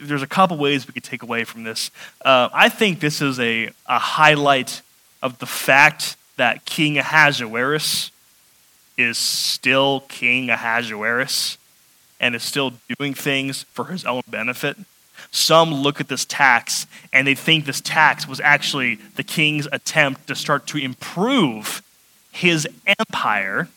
[0.02, 1.92] there's a couple ways we could take away from this.
[2.24, 4.82] Uh, I think this is a, a highlight
[5.22, 8.12] of the fact that King Ahasuerus
[8.98, 11.58] is still King Ahasuerus
[12.20, 14.78] and is still doing things for his own benefit.
[15.32, 20.28] Some look at this tax and they think this tax was actually the king's attempt
[20.28, 21.82] to start to improve
[22.32, 22.68] his
[23.00, 23.70] empire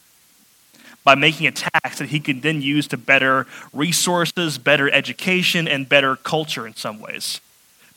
[1.05, 5.89] by making a tax that he could then use to better resources, better education, and
[5.89, 7.41] better culture in some ways.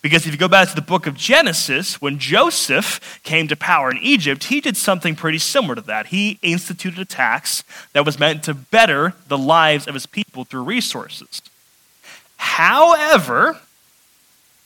[0.02, 3.92] Because if you go back to the book of Genesis, when Joseph came to power
[3.92, 6.08] in Egypt, he did something pretty similar to that.
[6.08, 10.64] He instituted a tax that was meant to better the lives of his people through
[10.64, 11.42] resources.
[12.38, 13.60] However,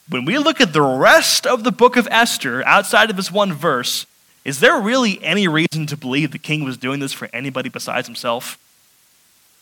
[0.07, 3.51] when we look at the rest of the book of Esther, outside of this one
[3.51, 4.05] verse,
[4.45, 8.07] is there really any reason to believe the king was doing this for anybody besides
[8.07, 8.57] himself?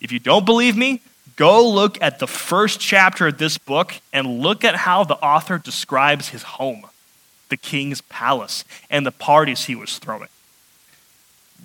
[0.02, 1.02] If you don't believe me,
[1.36, 5.58] Go look at the first chapter of this book and look at how the author
[5.58, 6.86] describes his home,
[7.50, 10.30] the king's palace, and the parties he was throwing.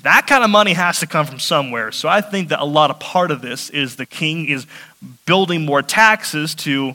[0.02, 1.90] That kind of money has to come from somewhere.
[1.92, 4.66] So I think that a lot of part of this is the king is
[5.26, 6.94] building more taxes to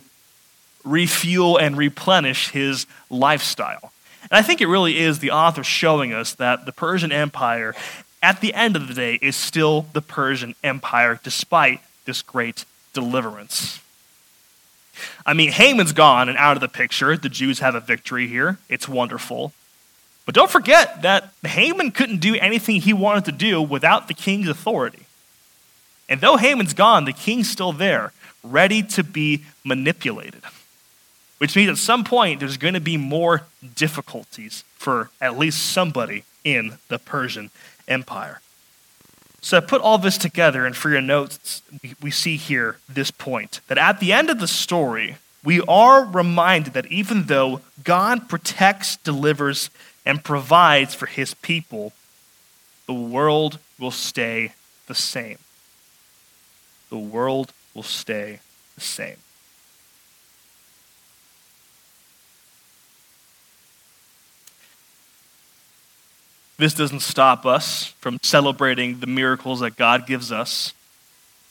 [0.84, 3.92] refuel and replenish his lifestyle.
[4.24, 7.76] And I think it really is the author showing us that the Persian Empire,
[8.22, 13.80] at the end of the day, is still the Persian Empire, despite this great deliverance.
[15.26, 17.18] I mean, Haman's gone and out of the picture.
[17.18, 18.60] The Jews have a victory here.
[18.70, 19.54] It's wonderful.
[20.26, 24.48] But don't forget that Haman couldn't do anything he wanted to do without the king's
[24.48, 25.06] authority.
[26.08, 28.14] And though Haman's gone, the king's still there,
[28.44, 30.44] ready to be manipulated.
[31.40, 33.44] Which means at some point there's going to be more
[33.76, 37.50] difficulties for at least somebody in the Persian
[37.88, 38.40] Empire.
[39.44, 41.62] So I put all this together, and for your notes,
[42.02, 46.72] we see here this point that at the end of the story, we are reminded
[46.74, 49.70] that even though God protects, delivers,
[50.06, 51.92] and provides for his people,
[52.88, 54.54] the world will stay
[54.88, 55.40] the same.
[56.90, 58.40] The world will stay
[58.76, 59.18] the same.
[66.58, 70.74] This doesn't stop us from celebrating the miracles that God gives us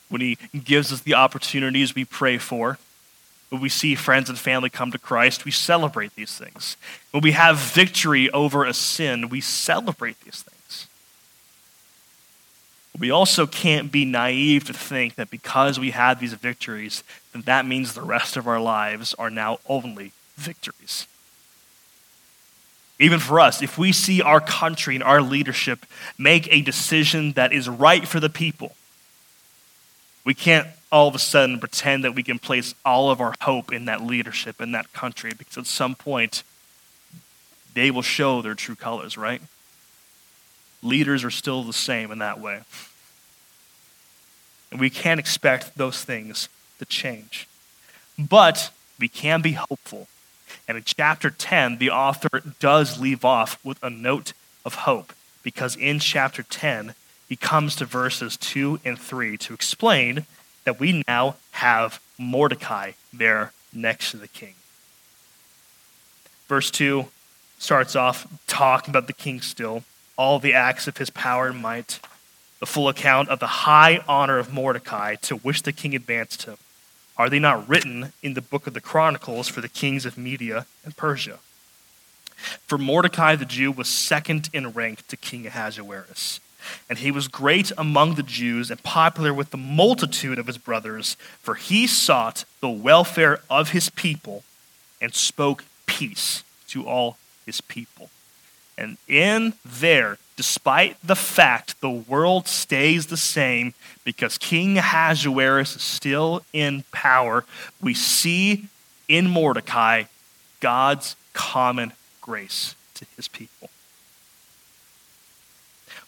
[0.08, 2.78] when He gives us the opportunities we pray for.
[3.48, 6.76] When we see friends and family come to Christ, we celebrate these things.
[7.10, 10.88] When we have victory over a sin, we celebrate these things.
[12.98, 17.66] We also can't be naive to think that because we have these victories, that that
[17.66, 21.06] means the rest of our lives are now only victories.
[22.98, 25.86] Even for us, if we see our country and our leadership
[26.18, 28.76] make a decision that is right for the people,
[30.24, 33.72] we can't all of a sudden pretend that we can place all of our hope
[33.72, 36.42] in that leadership in that country because at some point
[37.74, 39.40] they will show their true colors, right?
[40.82, 42.60] leaders are still the same in that way.
[44.70, 47.46] And we can't expect those things to change.
[48.18, 50.08] But we can be hopeful.
[50.72, 54.32] And in chapter 10, the author does leave off with a note
[54.64, 55.12] of hope
[55.42, 56.94] because in chapter 10,
[57.28, 60.24] he comes to verses 2 and 3 to explain
[60.64, 64.54] that we now have Mordecai there next to the king.
[66.48, 67.04] Verse 2
[67.58, 69.84] starts off talking about the king still,
[70.16, 72.00] all the acts of his power and might,
[72.60, 76.56] the full account of the high honor of Mordecai to which the king advanced him.
[77.22, 80.66] Are they not written in the book of the Chronicles for the kings of Media
[80.84, 81.38] and Persia?
[82.66, 86.40] For Mordecai the Jew was second in rank to King Ahasuerus,
[86.90, 91.16] and he was great among the Jews and popular with the multitude of his brothers,
[91.38, 94.42] for he sought the welfare of his people
[95.00, 98.10] and spoke peace to all his people.
[98.76, 103.72] And in there, despite the fact the world stays the same
[104.02, 107.44] because King Ahasuerus is still in power,
[107.80, 108.66] we see
[109.06, 110.02] in Mordecai
[110.58, 113.70] God's common grace to his people.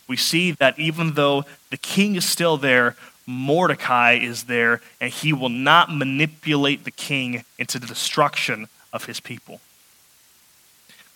[0.08, 2.96] We see that even though the king is still there,
[3.28, 9.20] Mordecai is there, and he will not manipulate the king into the destruction of his
[9.20, 9.60] people.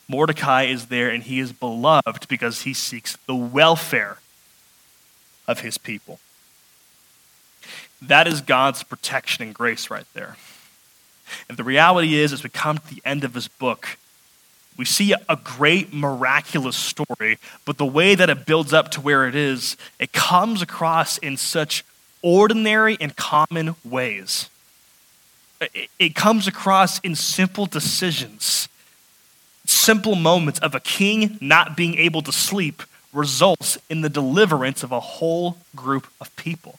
[0.08, 4.18] Mordecai is there, and he is beloved because he seeks the welfare
[5.46, 6.18] of his people.
[8.00, 10.36] That is God's protection and grace right there.
[11.48, 13.98] And the reality is, as we come to the end of this book,
[14.78, 19.26] we see a great miraculous story, but the way that it builds up to where
[19.26, 21.84] it is, it comes across in such
[22.22, 24.48] ordinary and common ways.
[25.98, 28.68] It comes across in simple decisions.
[29.68, 34.92] Simple moments of a king not being able to sleep results in the deliverance of
[34.92, 36.78] a whole group of people.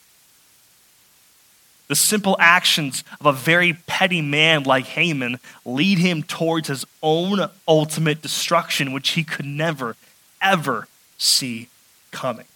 [1.87, 7.47] The simple actions of a very petty man like Haman lead him towards his own
[7.67, 9.95] ultimate destruction, which he could never,
[10.41, 10.87] ever
[11.19, 11.69] see
[12.09, 12.47] coming.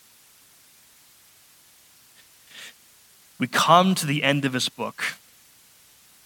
[3.37, 5.03] We come to the end of his book.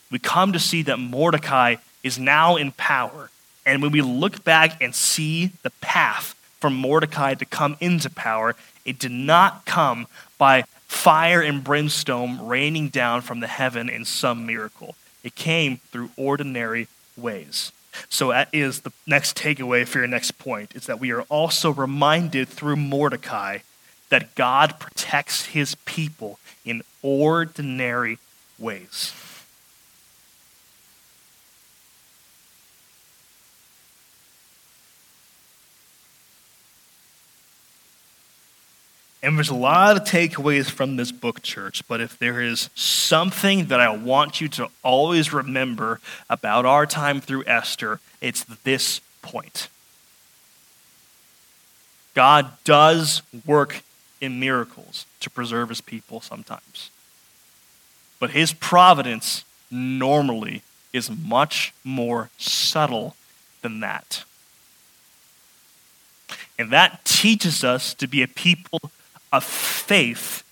[0.10, 3.32] We come to see that Mordecai is now in power.
[3.68, 8.55] And when we look back and see the path for Mordecai to come into power,
[8.86, 10.07] it did not come
[10.38, 14.95] by fire and brimstone raining down from the heaven in some miracle.
[15.22, 16.88] It came through ordinary
[17.18, 17.74] ways.
[18.07, 21.72] So that is the next takeaway for your next point is that we are also
[21.72, 23.59] reminded through Mordecai
[24.07, 28.18] that God protects his people in ordinary
[28.57, 29.13] ways.
[39.28, 43.65] And there's a lot of takeaways from this book, church, but if there is something
[43.65, 45.99] that I want you to always remember
[46.30, 49.67] about our time through Esther, it's this point.
[52.13, 53.82] God does work
[54.21, 56.89] in miracles to preserve his people sometimes.
[58.21, 60.61] But his providence normally
[60.93, 63.17] is much more subtle
[63.61, 64.23] than that.
[66.57, 68.80] And that teaches us to be a people
[69.32, 70.43] of faith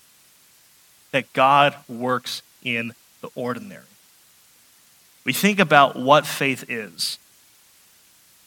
[1.12, 3.82] that God works in the ordinary.
[5.24, 7.18] We think about what faith is.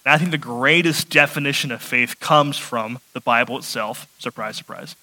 [0.06, 4.08] And I think the greatest definition of faith comes from the Bible itself.
[4.18, 4.96] Surprise, surprise.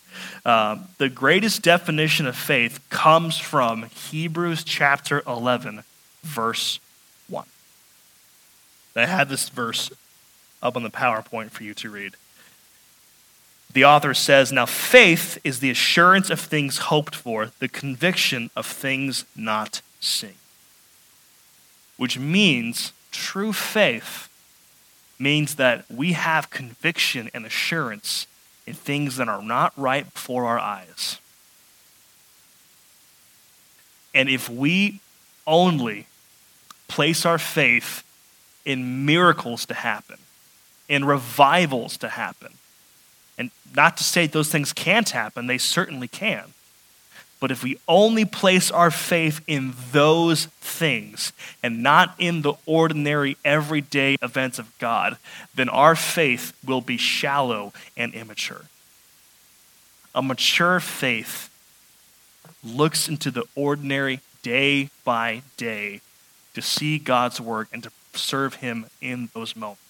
[0.45, 5.85] Um, the greatest definition of faith comes from Hebrews chapter 11,
[6.23, 6.81] verse
[7.29, 7.45] 1.
[8.97, 9.91] I had this verse
[10.63, 12.15] up on the PowerPoint for you to read
[13.73, 18.67] the author says, Now faith is the assurance of things hoped for, the conviction of
[18.67, 20.35] things not seen.
[21.97, 24.29] Which means true faith
[25.19, 28.27] means that we have conviction and assurance
[28.67, 31.21] in things that are not right before our eyes.
[34.15, 35.01] And if we
[35.47, 36.07] only
[36.89, 38.03] place our faith
[38.65, 40.17] in miracles to happen,
[40.89, 42.55] in revivals to happen,
[43.39, 46.53] and not to say those things can't happen, they certainly can.
[47.39, 51.33] But if we only place our faith in those things
[51.63, 55.19] and not in the ordinary, everyday events of God,
[55.55, 58.63] then our faith will be shallow and immature.
[60.15, 61.51] A mature faith
[62.65, 66.01] looks into the ordinary day by day
[66.55, 69.86] to see God's work and to serve Him in those moments.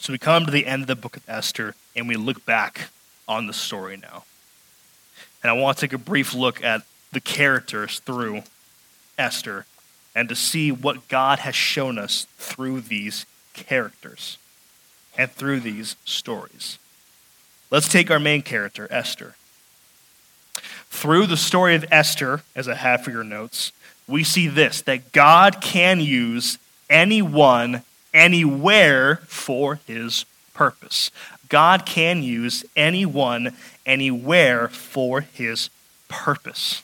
[0.00, 2.88] So we come to the end of the book of Esther and we look back
[3.28, 4.24] on the story now.
[5.42, 6.82] And I want to take a brief look at
[7.12, 8.44] the characters through
[9.18, 9.66] Esther
[10.14, 14.38] and to see what God has shown us through these characters
[15.18, 16.78] and through these stories.
[17.70, 19.34] Let's take our main character, Esther.
[20.88, 23.70] Through the story of Esther, as I have for your notes,
[24.08, 27.82] we see this that God can use anyone,
[28.12, 31.10] anywhere for his purpose.
[31.48, 35.70] God can use anyone, anywhere for his
[36.08, 36.82] purpose.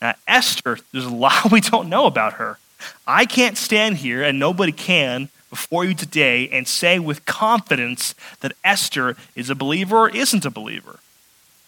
[0.00, 2.58] Now, Esther, there's a lot we don't know about her.
[3.06, 8.52] I can't stand here, and nobody can, before you today and say with confidence that
[8.64, 10.98] Esther is a believer or isn't a believer.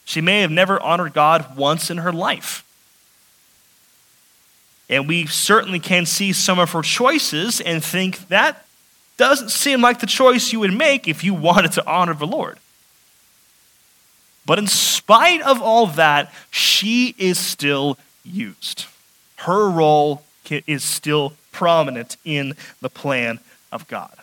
[0.05, 2.64] She may have never honored God once in her life.
[4.89, 8.66] And we certainly can see some of her choices and think that
[9.16, 12.59] doesn't seem like the choice you would make if you wanted to honor the Lord.
[14.47, 18.87] But in spite of all that, she is still used.
[19.37, 20.22] Her role
[20.66, 23.41] is still prominent in the plan
[23.72, 24.14] of God.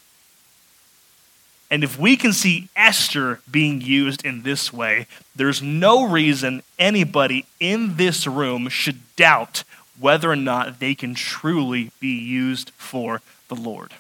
[1.72, 7.46] And if we can see Esther being used in this way, there's no reason anybody
[7.60, 9.64] in this room should doubt
[10.00, 13.94] whether or not they can truly be used for the Lord.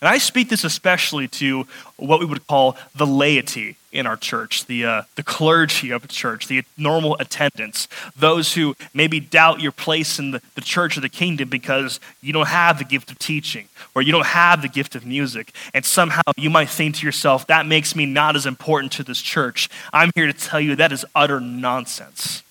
[0.00, 4.66] And I speak this especially to what we would call the laity in our church,
[4.66, 9.72] the, uh, the clergy of the church, the normal attendants, those who maybe doubt your
[9.72, 13.18] place in the, the church or the kingdom because you don't have the gift of
[13.18, 15.52] teaching or you don't have the gift of music.
[15.72, 19.22] And somehow you might think to yourself, that makes me not as important to this
[19.22, 19.70] church.
[19.92, 22.42] I'm here to tell you that is utter nonsense.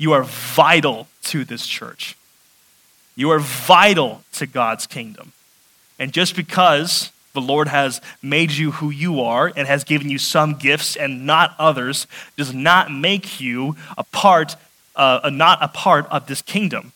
[0.00, 2.16] You are vital to this church.
[3.16, 5.32] You are vital to God's kingdom.
[5.98, 10.16] And just because the Lord has made you who you are and has given you
[10.16, 12.06] some gifts and not others
[12.38, 14.56] does not make you a part,
[14.96, 16.92] uh, not a part of this kingdom.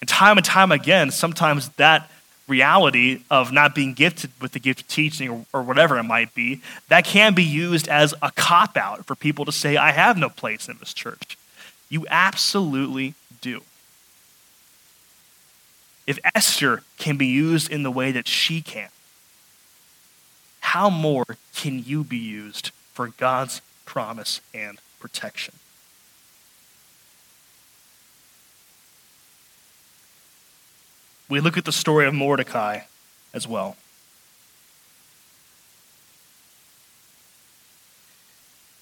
[0.00, 2.10] And time and time again, sometimes that
[2.48, 6.34] reality of not being gifted with the gift of teaching or, or whatever it might
[6.34, 10.18] be, that can be used as a cop out for people to say, I have
[10.18, 11.36] no place in this church.
[11.90, 13.62] You absolutely do.
[16.06, 18.88] If Esther can be used in the way that she can,
[20.60, 25.54] how more can you be used for God's promise and protection?
[31.28, 32.80] We look at the story of Mordecai
[33.32, 33.76] as well.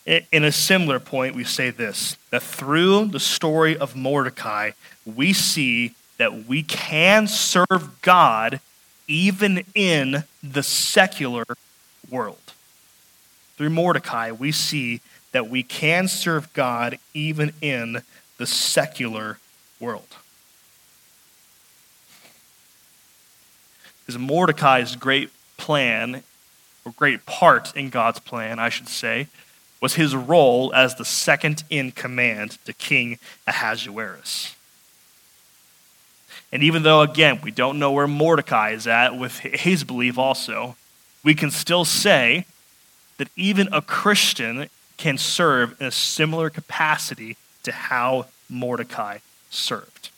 [0.08, 4.70] In a similar point, we say this that through the story of Mordecai,
[5.04, 8.60] we see that we can serve God
[9.06, 11.44] even in the secular
[12.08, 12.54] world.
[13.58, 15.02] Through Mordecai, we see
[15.32, 18.00] that we can serve God even in
[18.38, 19.38] the secular
[19.78, 20.08] world.
[24.06, 26.22] Because Mordecai's great plan,
[26.86, 29.26] or great part in God's plan, I should say,
[29.80, 34.54] was his role as the second in command to King Ahasuerus.
[36.50, 40.76] And even though, again, we don't know where Mordecai is at with his belief also,
[41.22, 42.46] we can still say
[43.18, 49.18] that even a Christian can serve in a similar capacity to how Mordecai
[49.50, 50.10] served.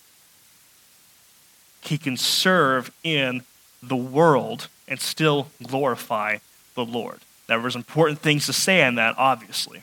[1.83, 3.43] He can serve in
[3.83, 6.39] the world and still glorify
[6.75, 7.21] the Lord.
[7.51, 9.83] Now, was important things to say on that, obviously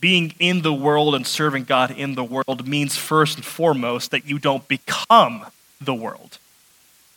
[0.00, 4.26] being in the world and serving God in the world means first and foremost that
[4.26, 5.46] you don't become
[5.80, 6.38] the world.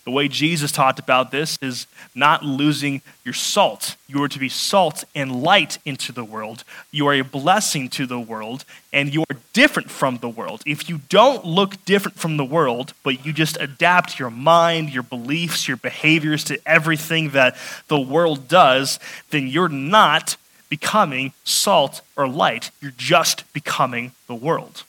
[0.04, 1.86] The way Jesus talked about this is
[2.16, 3.96] not losing your salt.
[4.08, 6.64] You are to be salt and light into the world.
[6.92, 10.64] You are a blessing to the world, and you are different from the world.
[10.66, 15.04] If you don't look different from the world, but you just adapt your mind, your
[15.04, 17.56] beliefs, your behaviors to everything that
[17.88, 19.00] the world does,
[19.30, 20.36] then you're not
[20.68, 22.72] becoming salt or light.
[22.82, 24.84] You're just becoming the world.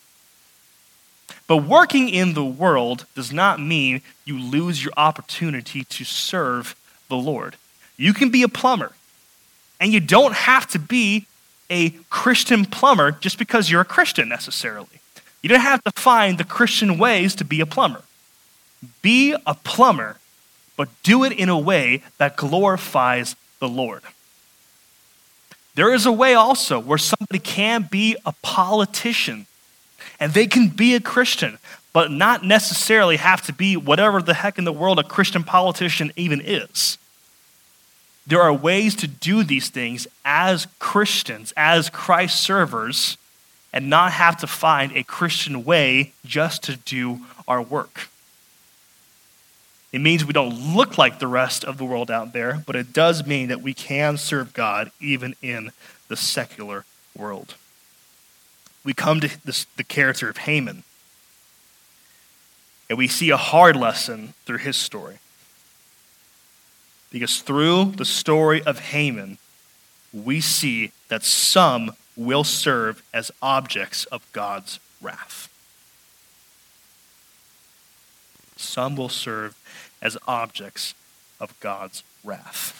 [1.53, 6.75] But working in the world does not mean you lose your opportunity to serve
[7.09, 7.57] the Lord.
[7.95, 8.93] You can be a plumber,
[9.79, 11.27] and you don't have to be
[11.69, 14.99] a Christian plumber just because you're a Christian necessarily.
[15.43, 18.01] You don't have to find the Christian ways to be a plumber.
[19.03, 20.17] Be a plumber,
[20.75, 24.01] but do it in a way that glorifies the Lord.
[25.75, 29.45] There is a way also where somebody can be a politician
[30.23, 31.59] and they can be a Christian,
[31.91, 36.13] but not necessarily have to be whatever the heck in the world a Christian politician
[36.15, 36.97] even is.
[38.25, 43.17] There are ways to do these things as Christians, as Christ servers,
[43.73, 48.07] and not have to find a Christian way just to do our work.
[49.91, 52.93] It means we don't look like the rest of the world out there, but it
[52.93, 55.71] does mean that we can serve God even in
[56.07, 57.55] the secular world.
[58.83, 60.83] We come to this, the character of Haman,
[62.89, 65.19] and we see a hard lesson through his story.
[67.11, 69.37] Because through the story of Haman,
[70.11, 75.49] we see that some will serve as objects of God's wrath.
[78.57, 79.55] Some will serve
[80.01, 80.93] as objects
[81.39, 82.79] of God's wrath.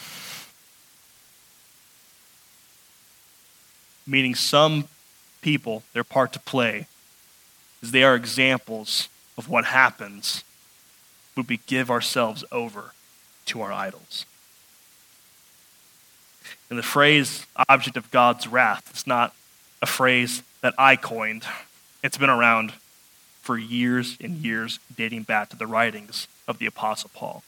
[4.06, 4.88] Meaning, some
[5.44, 6.88] people, their part to play
[7.84, 10.44] is they are examples of what happens
[11.36, 12.94] when we give ourselves over
[13.46, 14.26] to our idols.
[16.70, 19.36] And the phrase object of God's wrath is not
[19.82, 21.46] a phrase that I coined.
[22.04, 22.74] It's been around
[23.42, 27.44] for years and years, dating back to the writings of the Apostle Paul.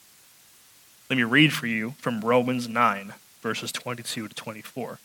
[1.10, 5.00] Let me read for you from Romans 9, verses 22 to 24.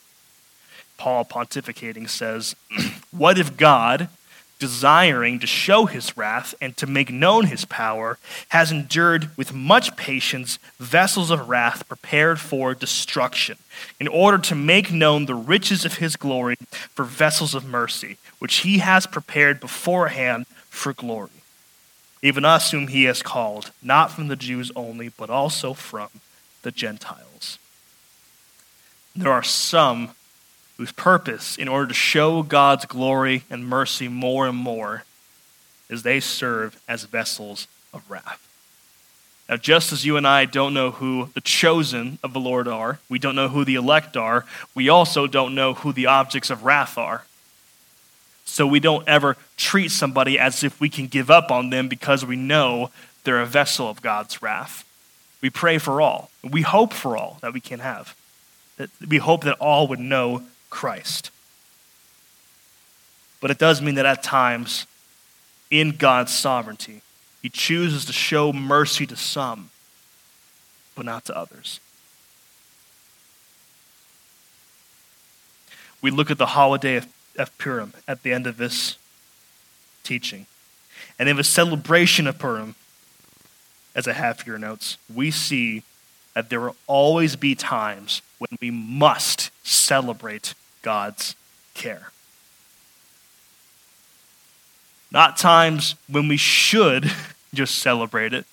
[1.01, 2.55] Paul pontificating says,
[3.11, 4.11] What if God,
[4.59, 8.19] desiring to show his wrath and to make known his power,
[8.51, 13.57] has endured with much patience vessels of wrath prepared for destruction,
[13.99, 16.57] in order to make known the riches of his glory
[16.95, 21.31] for vessels of mercy, which he has prepared beforehand for glory.
[22.21, 26.11] Even us, whom he has called, not from the Jews only, but also from
[26.61, 27.59] the Gentiles.
[29.17, 30.11] There are some
[30.81, 35.05] whose purpose, in order to show God's glory and mercy more and more,
[35.91, 38.49] is they serve as vessels of wrath.
[39.47, 42.99] Now, just as you and I don't know who the chosen of the Lord are,
[43.11, 46.65] we don't know who the elect are, we also don't know who the objects of
[46.65, 47.27] wrath are.
[48.47, 52.25] So we don't ever treat somebody as if we can give up on them because
[52.25, 52.89] we know
[53.25, 54.87] they're a vessel of God's wrath.
[55.43, 56.31] We pray for all.
[56.43, 58.17] We hope for all that we can have.
[58.79, 61.31] That we hope that all would know Christ.
[63.41, 64.87] But it does mean that at times,
[65.71, 67.03] in God's sovereignty,
[67.43, 69.71] He chooses to show mercy to some,
[70.95, 71.81] but not to others.
[76.03, 77.07] We look at the holiday of,
[77.37, 78.97] of Purim at the end of this
[80.03, 80.47] teaching.
[81.19, 82.75] And in the celebration of Purim,
[83.95, 85.83] as I have for your notes, we see
[86.35, 91.37] that there will always be times when we must celebrate God's
[91.75, 92.11] care.
[95.11, 97.11] Not times when we should
[97.55, 98.47] just celebrate it,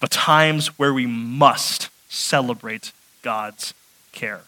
[0.00, 3.72] but times where we must celebrate God's
[4.10, 4.42] care.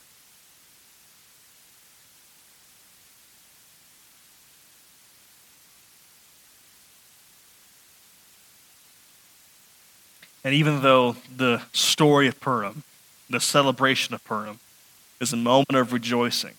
[10.45, 12.83] And even though the story of Purim,
[13.31, 14.61] the celebration of Purim,
[15.21, 16.55] is a moment of rejoicing,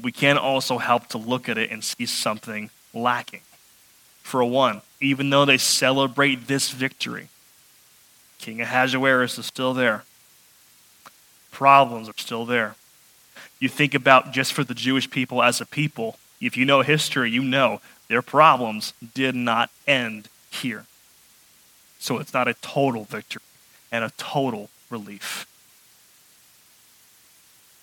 [0.00, 3.40] we can also help to look at it and see something lacking.
[4.22, 7.28] For one, even though they celebrate this victory,
[8.38, 10.04] King Ahasuerus is still there.
[11.50, 12.76] Problems are still there.
[13.58, 17.30] You think about just for the Jewish people as a people, if you know history,
[17.30, 20.86] you know their problems did not end here.
[21.98, 23.42] So it's not a total victory
[23.90, 25.46] and a total relief.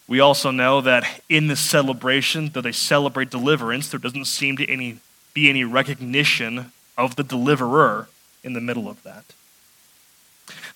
[0.07, 4.69] We also know that in this celebration, though they celebrate deliverance, there doesn't seem to
[4.69, 4.99] any,
[5.33, 8.07] be any recognition of the deliverer
[8.43, 9.25] in the middle of that.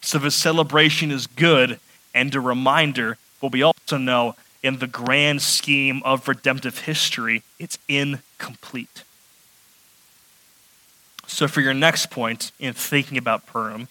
[0.01, 1.80] So the celebration is good
[2.13, 7.77] and a reminder, but we also know in the grand scheme of redemptive history, it's
[7.88, 9.03] incomplete.
[11.27, 13.88] So, for your next point in thinking about Purim,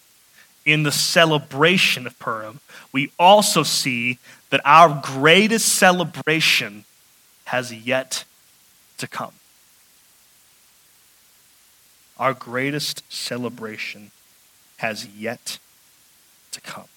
[0.66, 2.60] in the celebration of Purim,
[2.92, 4.18] we also see
[4.50, 6.84] that our greatest celebration
[7.44, 8.24] has yet
[8.98, 9.32] to come.
[12.18, 14.10] Our greatest celebration
[14.78, 15.58] has yet
[16.52, 16.88] to come.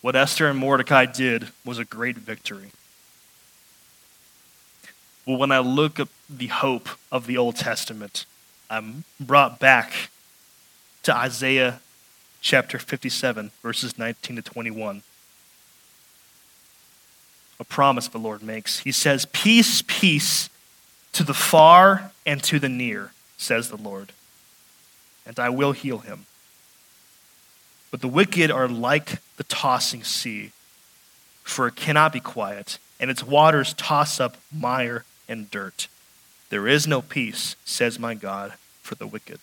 [0.00, 2.70] What Esther and Mordecai did was a great victory.
[5.26, 8.24] Well, when I look at the hope of the Old Testament,
[8.70, 10.10] I'm brought back
[11.04, 11.80] to Isaiah
[12.40, 15.02] chapter 57, verses 19 to 21.
[17.60, 18.80] a promise the Lord makes.
[18.80, 20.48] He says, Peace, peace
[21.12, 24.12] to the far and to the near, says the Lord,
[25.26, 26.26] and I will heal him.
[27.90, 30.52] But the wicked are like the tossing sea,
[31.42, 35.88] for it cannot be quiet, and its waters toss up mire and dirt.
[36.50, 39.40] There is no peace, says my God, for the wicked.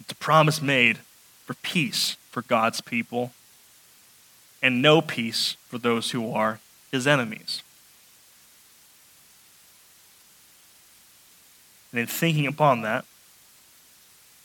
[0.00, 0.98] It's a promise made
[1.44, 3.32] for peace for God's people,
[4.62, 6.58] and no peace for those who are
[6.90, 7.62] his enemies.
[11.92, 13.04] And in thinking upon that,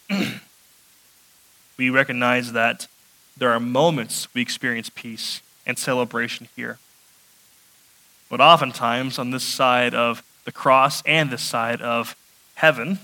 [1.78, 2.88] we recognize that
[3.38, 6.78] there are moments we experience peace and celebration here.
[8.30, 12.16] But oftentimes, on this side of the cross and this side of
[12.56, 12.98] heaven,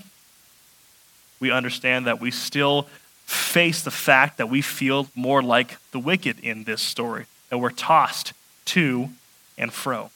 [1.38, 2.88] we understand that we still
[3.24, 7.70] face the fact that we feel more like the wicked in this story, that we're
[7.70, 8.32] tossed
[8.64, 9.10] to
[9.56, 10.10] and fro.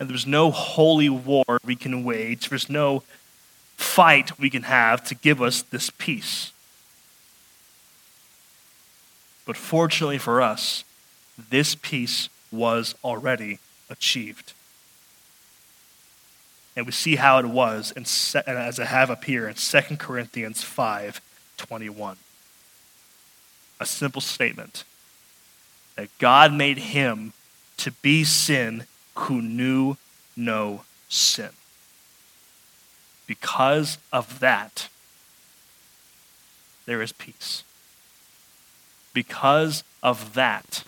[0.00, 3.04] And there's no holy war we can wage, there's no
[3.76, 6.50] fight we can have to give us this peace.
[9.46, 10.82] But fortunately for us,
[11.50, 14.54] this peace was already achieved.
[16.76, 18.04] And we see how it was in,
[18.46, 21.20] as I have up here in 2 Corinthians 5
[21.56, 22.18] 21.
[23.80, 24.84] A simple statement
[25.96, 27.32] that God made him
[27.78, 29.96] to be sin who knew
[30.36, 31.50] no sin.
[33.26, 34.88] Because of that,
[36.84, 37.64] there is peace.
[39.12, 40.84] Because of that,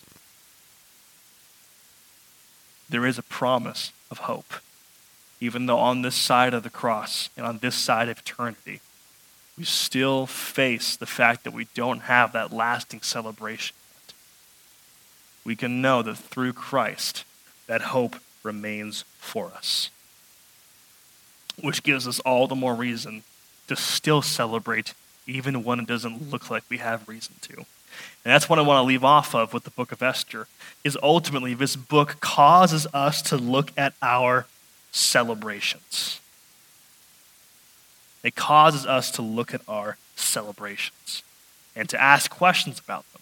[2.87, 4.53] there is a promise of hope.
[5.41, 8.81] Even though on this side of the cross and on this side of eternity,
[9.57, 13.75] we still face the fact that we don't have that lasting celebration.
[14.07, 14.13] yet.
[15.43, 17.23] We can know that through Christ,
[17.67, 19.89] that hope remains for us
[21.61, 23.23] which gives us all the more reason
[23.67, 24.93] to still celebrate
[25.27, 27.55] even when it doesn't look like we have reason to.
[27.57, 27.65] And
[28.33, 30.47] that's what I want to leave off of with the book of Esther
[30.83, 34.45] is ultimately this book causes us to look at our
[34.91, 36.19] celebrations.
[38.23, 41.23] It causes us to look at our celebrations
[41.75, 43.21] and to ask questions about them.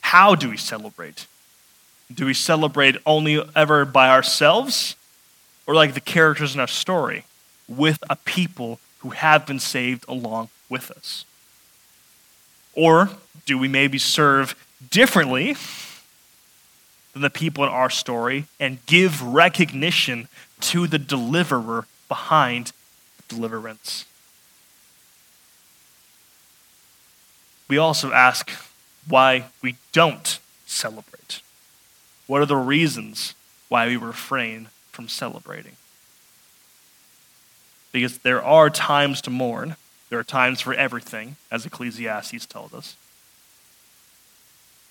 [0.00, 1.26] How do we celebrate?
[2.12, 4.96] Do we celebrate only ever by ourselves?
[5.66, 7.24] Or like the characters in our story,
[7.68, 11.24] with a people who have been saved along with us?
[12.74, 13.10] Or
[13.46, 14.56] do we maybe serve
[14.90, 15.54] differently
[17.12, 20.28] than the people in our story and give recognition
[20.60, 22.72] to the deliverer behind
[23.28, 24.04] deliverance?
[27.68, 28.50] We also ask
[29.08, 31.40] why we don't celebrate.
[32.26, 33.34] What are the reasons
[33.68, 35.76] why we refrain from celebrating?
[37.90, 39.76] Because there are times to mourn,
[40.08, 42.96] there are times for everything, as Ecclesiastes tells us.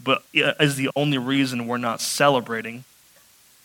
[0.04, 2.84] But is the only reason we're not celebrating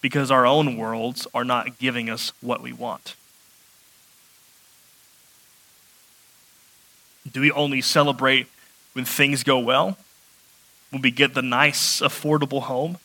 [0.01, 3.15] because our own worlds are not giving us what we want.
[7.31, 8.47] Do we only celebrate
[8.93, 9.97] when things go well?
[10.91, 12.99] When we get the nice, affordable home?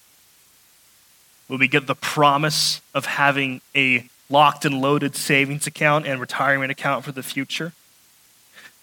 [1.48, 6.72] When we get the promise of having a locked and loaded savings account and retirement
[6.72, 7.74] account for the future?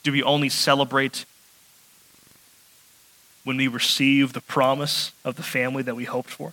[0.02, 1.24] Do we only celebrate
[3.48, 6.52] when we receive the promise of the family that we hoped for?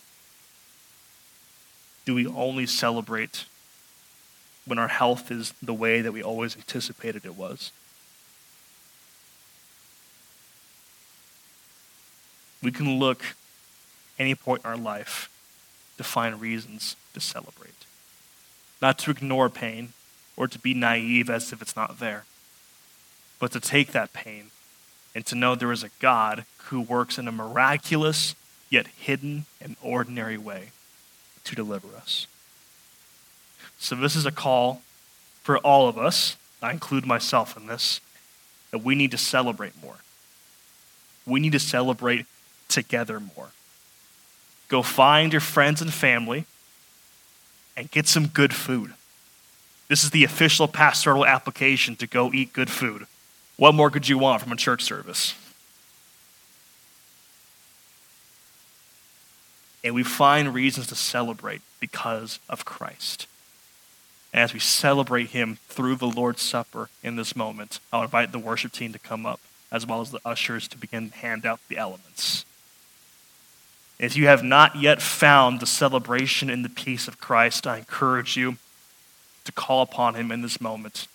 [2.05, 3.43] Do we only celebrate
[4.65, 7.73] when our health is the way that we always anticipated it was?
[12.63, 13.25] We can look
[14.17, 15.29] any point in our life
[15.97, 17.85] to find reasons to celebrate.
[18.81, 19.91] Not to ignore pain
[20.37, 22.23] or to be naive as if it's not there,
[23.37, 24.51] but to take that pain
[25.15, 28.35] and to know there is a God who works in a miraculous
[28.69, 30.69] yet hidden and ordinary way
[31.45, 32.27] to deliver us.
[33.79, 34.81] So, this is a call
[35.41, 38.01] for all of us, I include myself in this,
[38.71, 39.97] that we need to celebrate more.
[41.27, 42.25] We need to celebrate
[42.67, 43.49] together more.
[44.67, 46.45] Go find your friends and family
[47.77, 48.93] and get some good food.
[49.87, 53.05] This is the official pastoral application to go eat good food.
[53.57, 55.33] What more could you want from a church service?
[59.83, 63.27] And we find reasons to celebrate because of Christ.
[64.33, 68.39] And as we celebrate Him through the Lord's Supper in this moment, I'll invite the
[68.39, 69.39] worship team to come up.
[69.71, 72.45] as well as the ushers to begin to hand out the elements.
[73.99, 78.37] If you have not yet found the celebration in the peace of Christ, I encourage
[78.37, 78.57] you
[79.45, 81.07] to call upon him in this moment.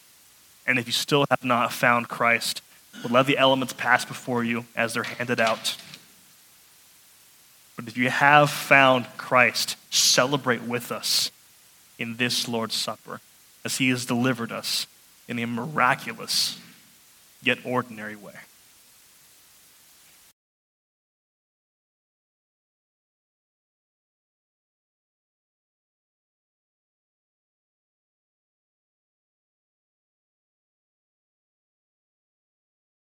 [0.71, 2.63] And if you still have not found Christ,
[3.03, 5.77] well, let the elements pass before you as they're handed out.
[7.75, 11.33] But if you have found Christ, celebrate with us
[11.99, 13.21] in this Lord's Supper
[13.65, 14.87] as he has delivered us
[15.27, 16.57] in a miraculous
[17.43, 18.35] yet ordinary way.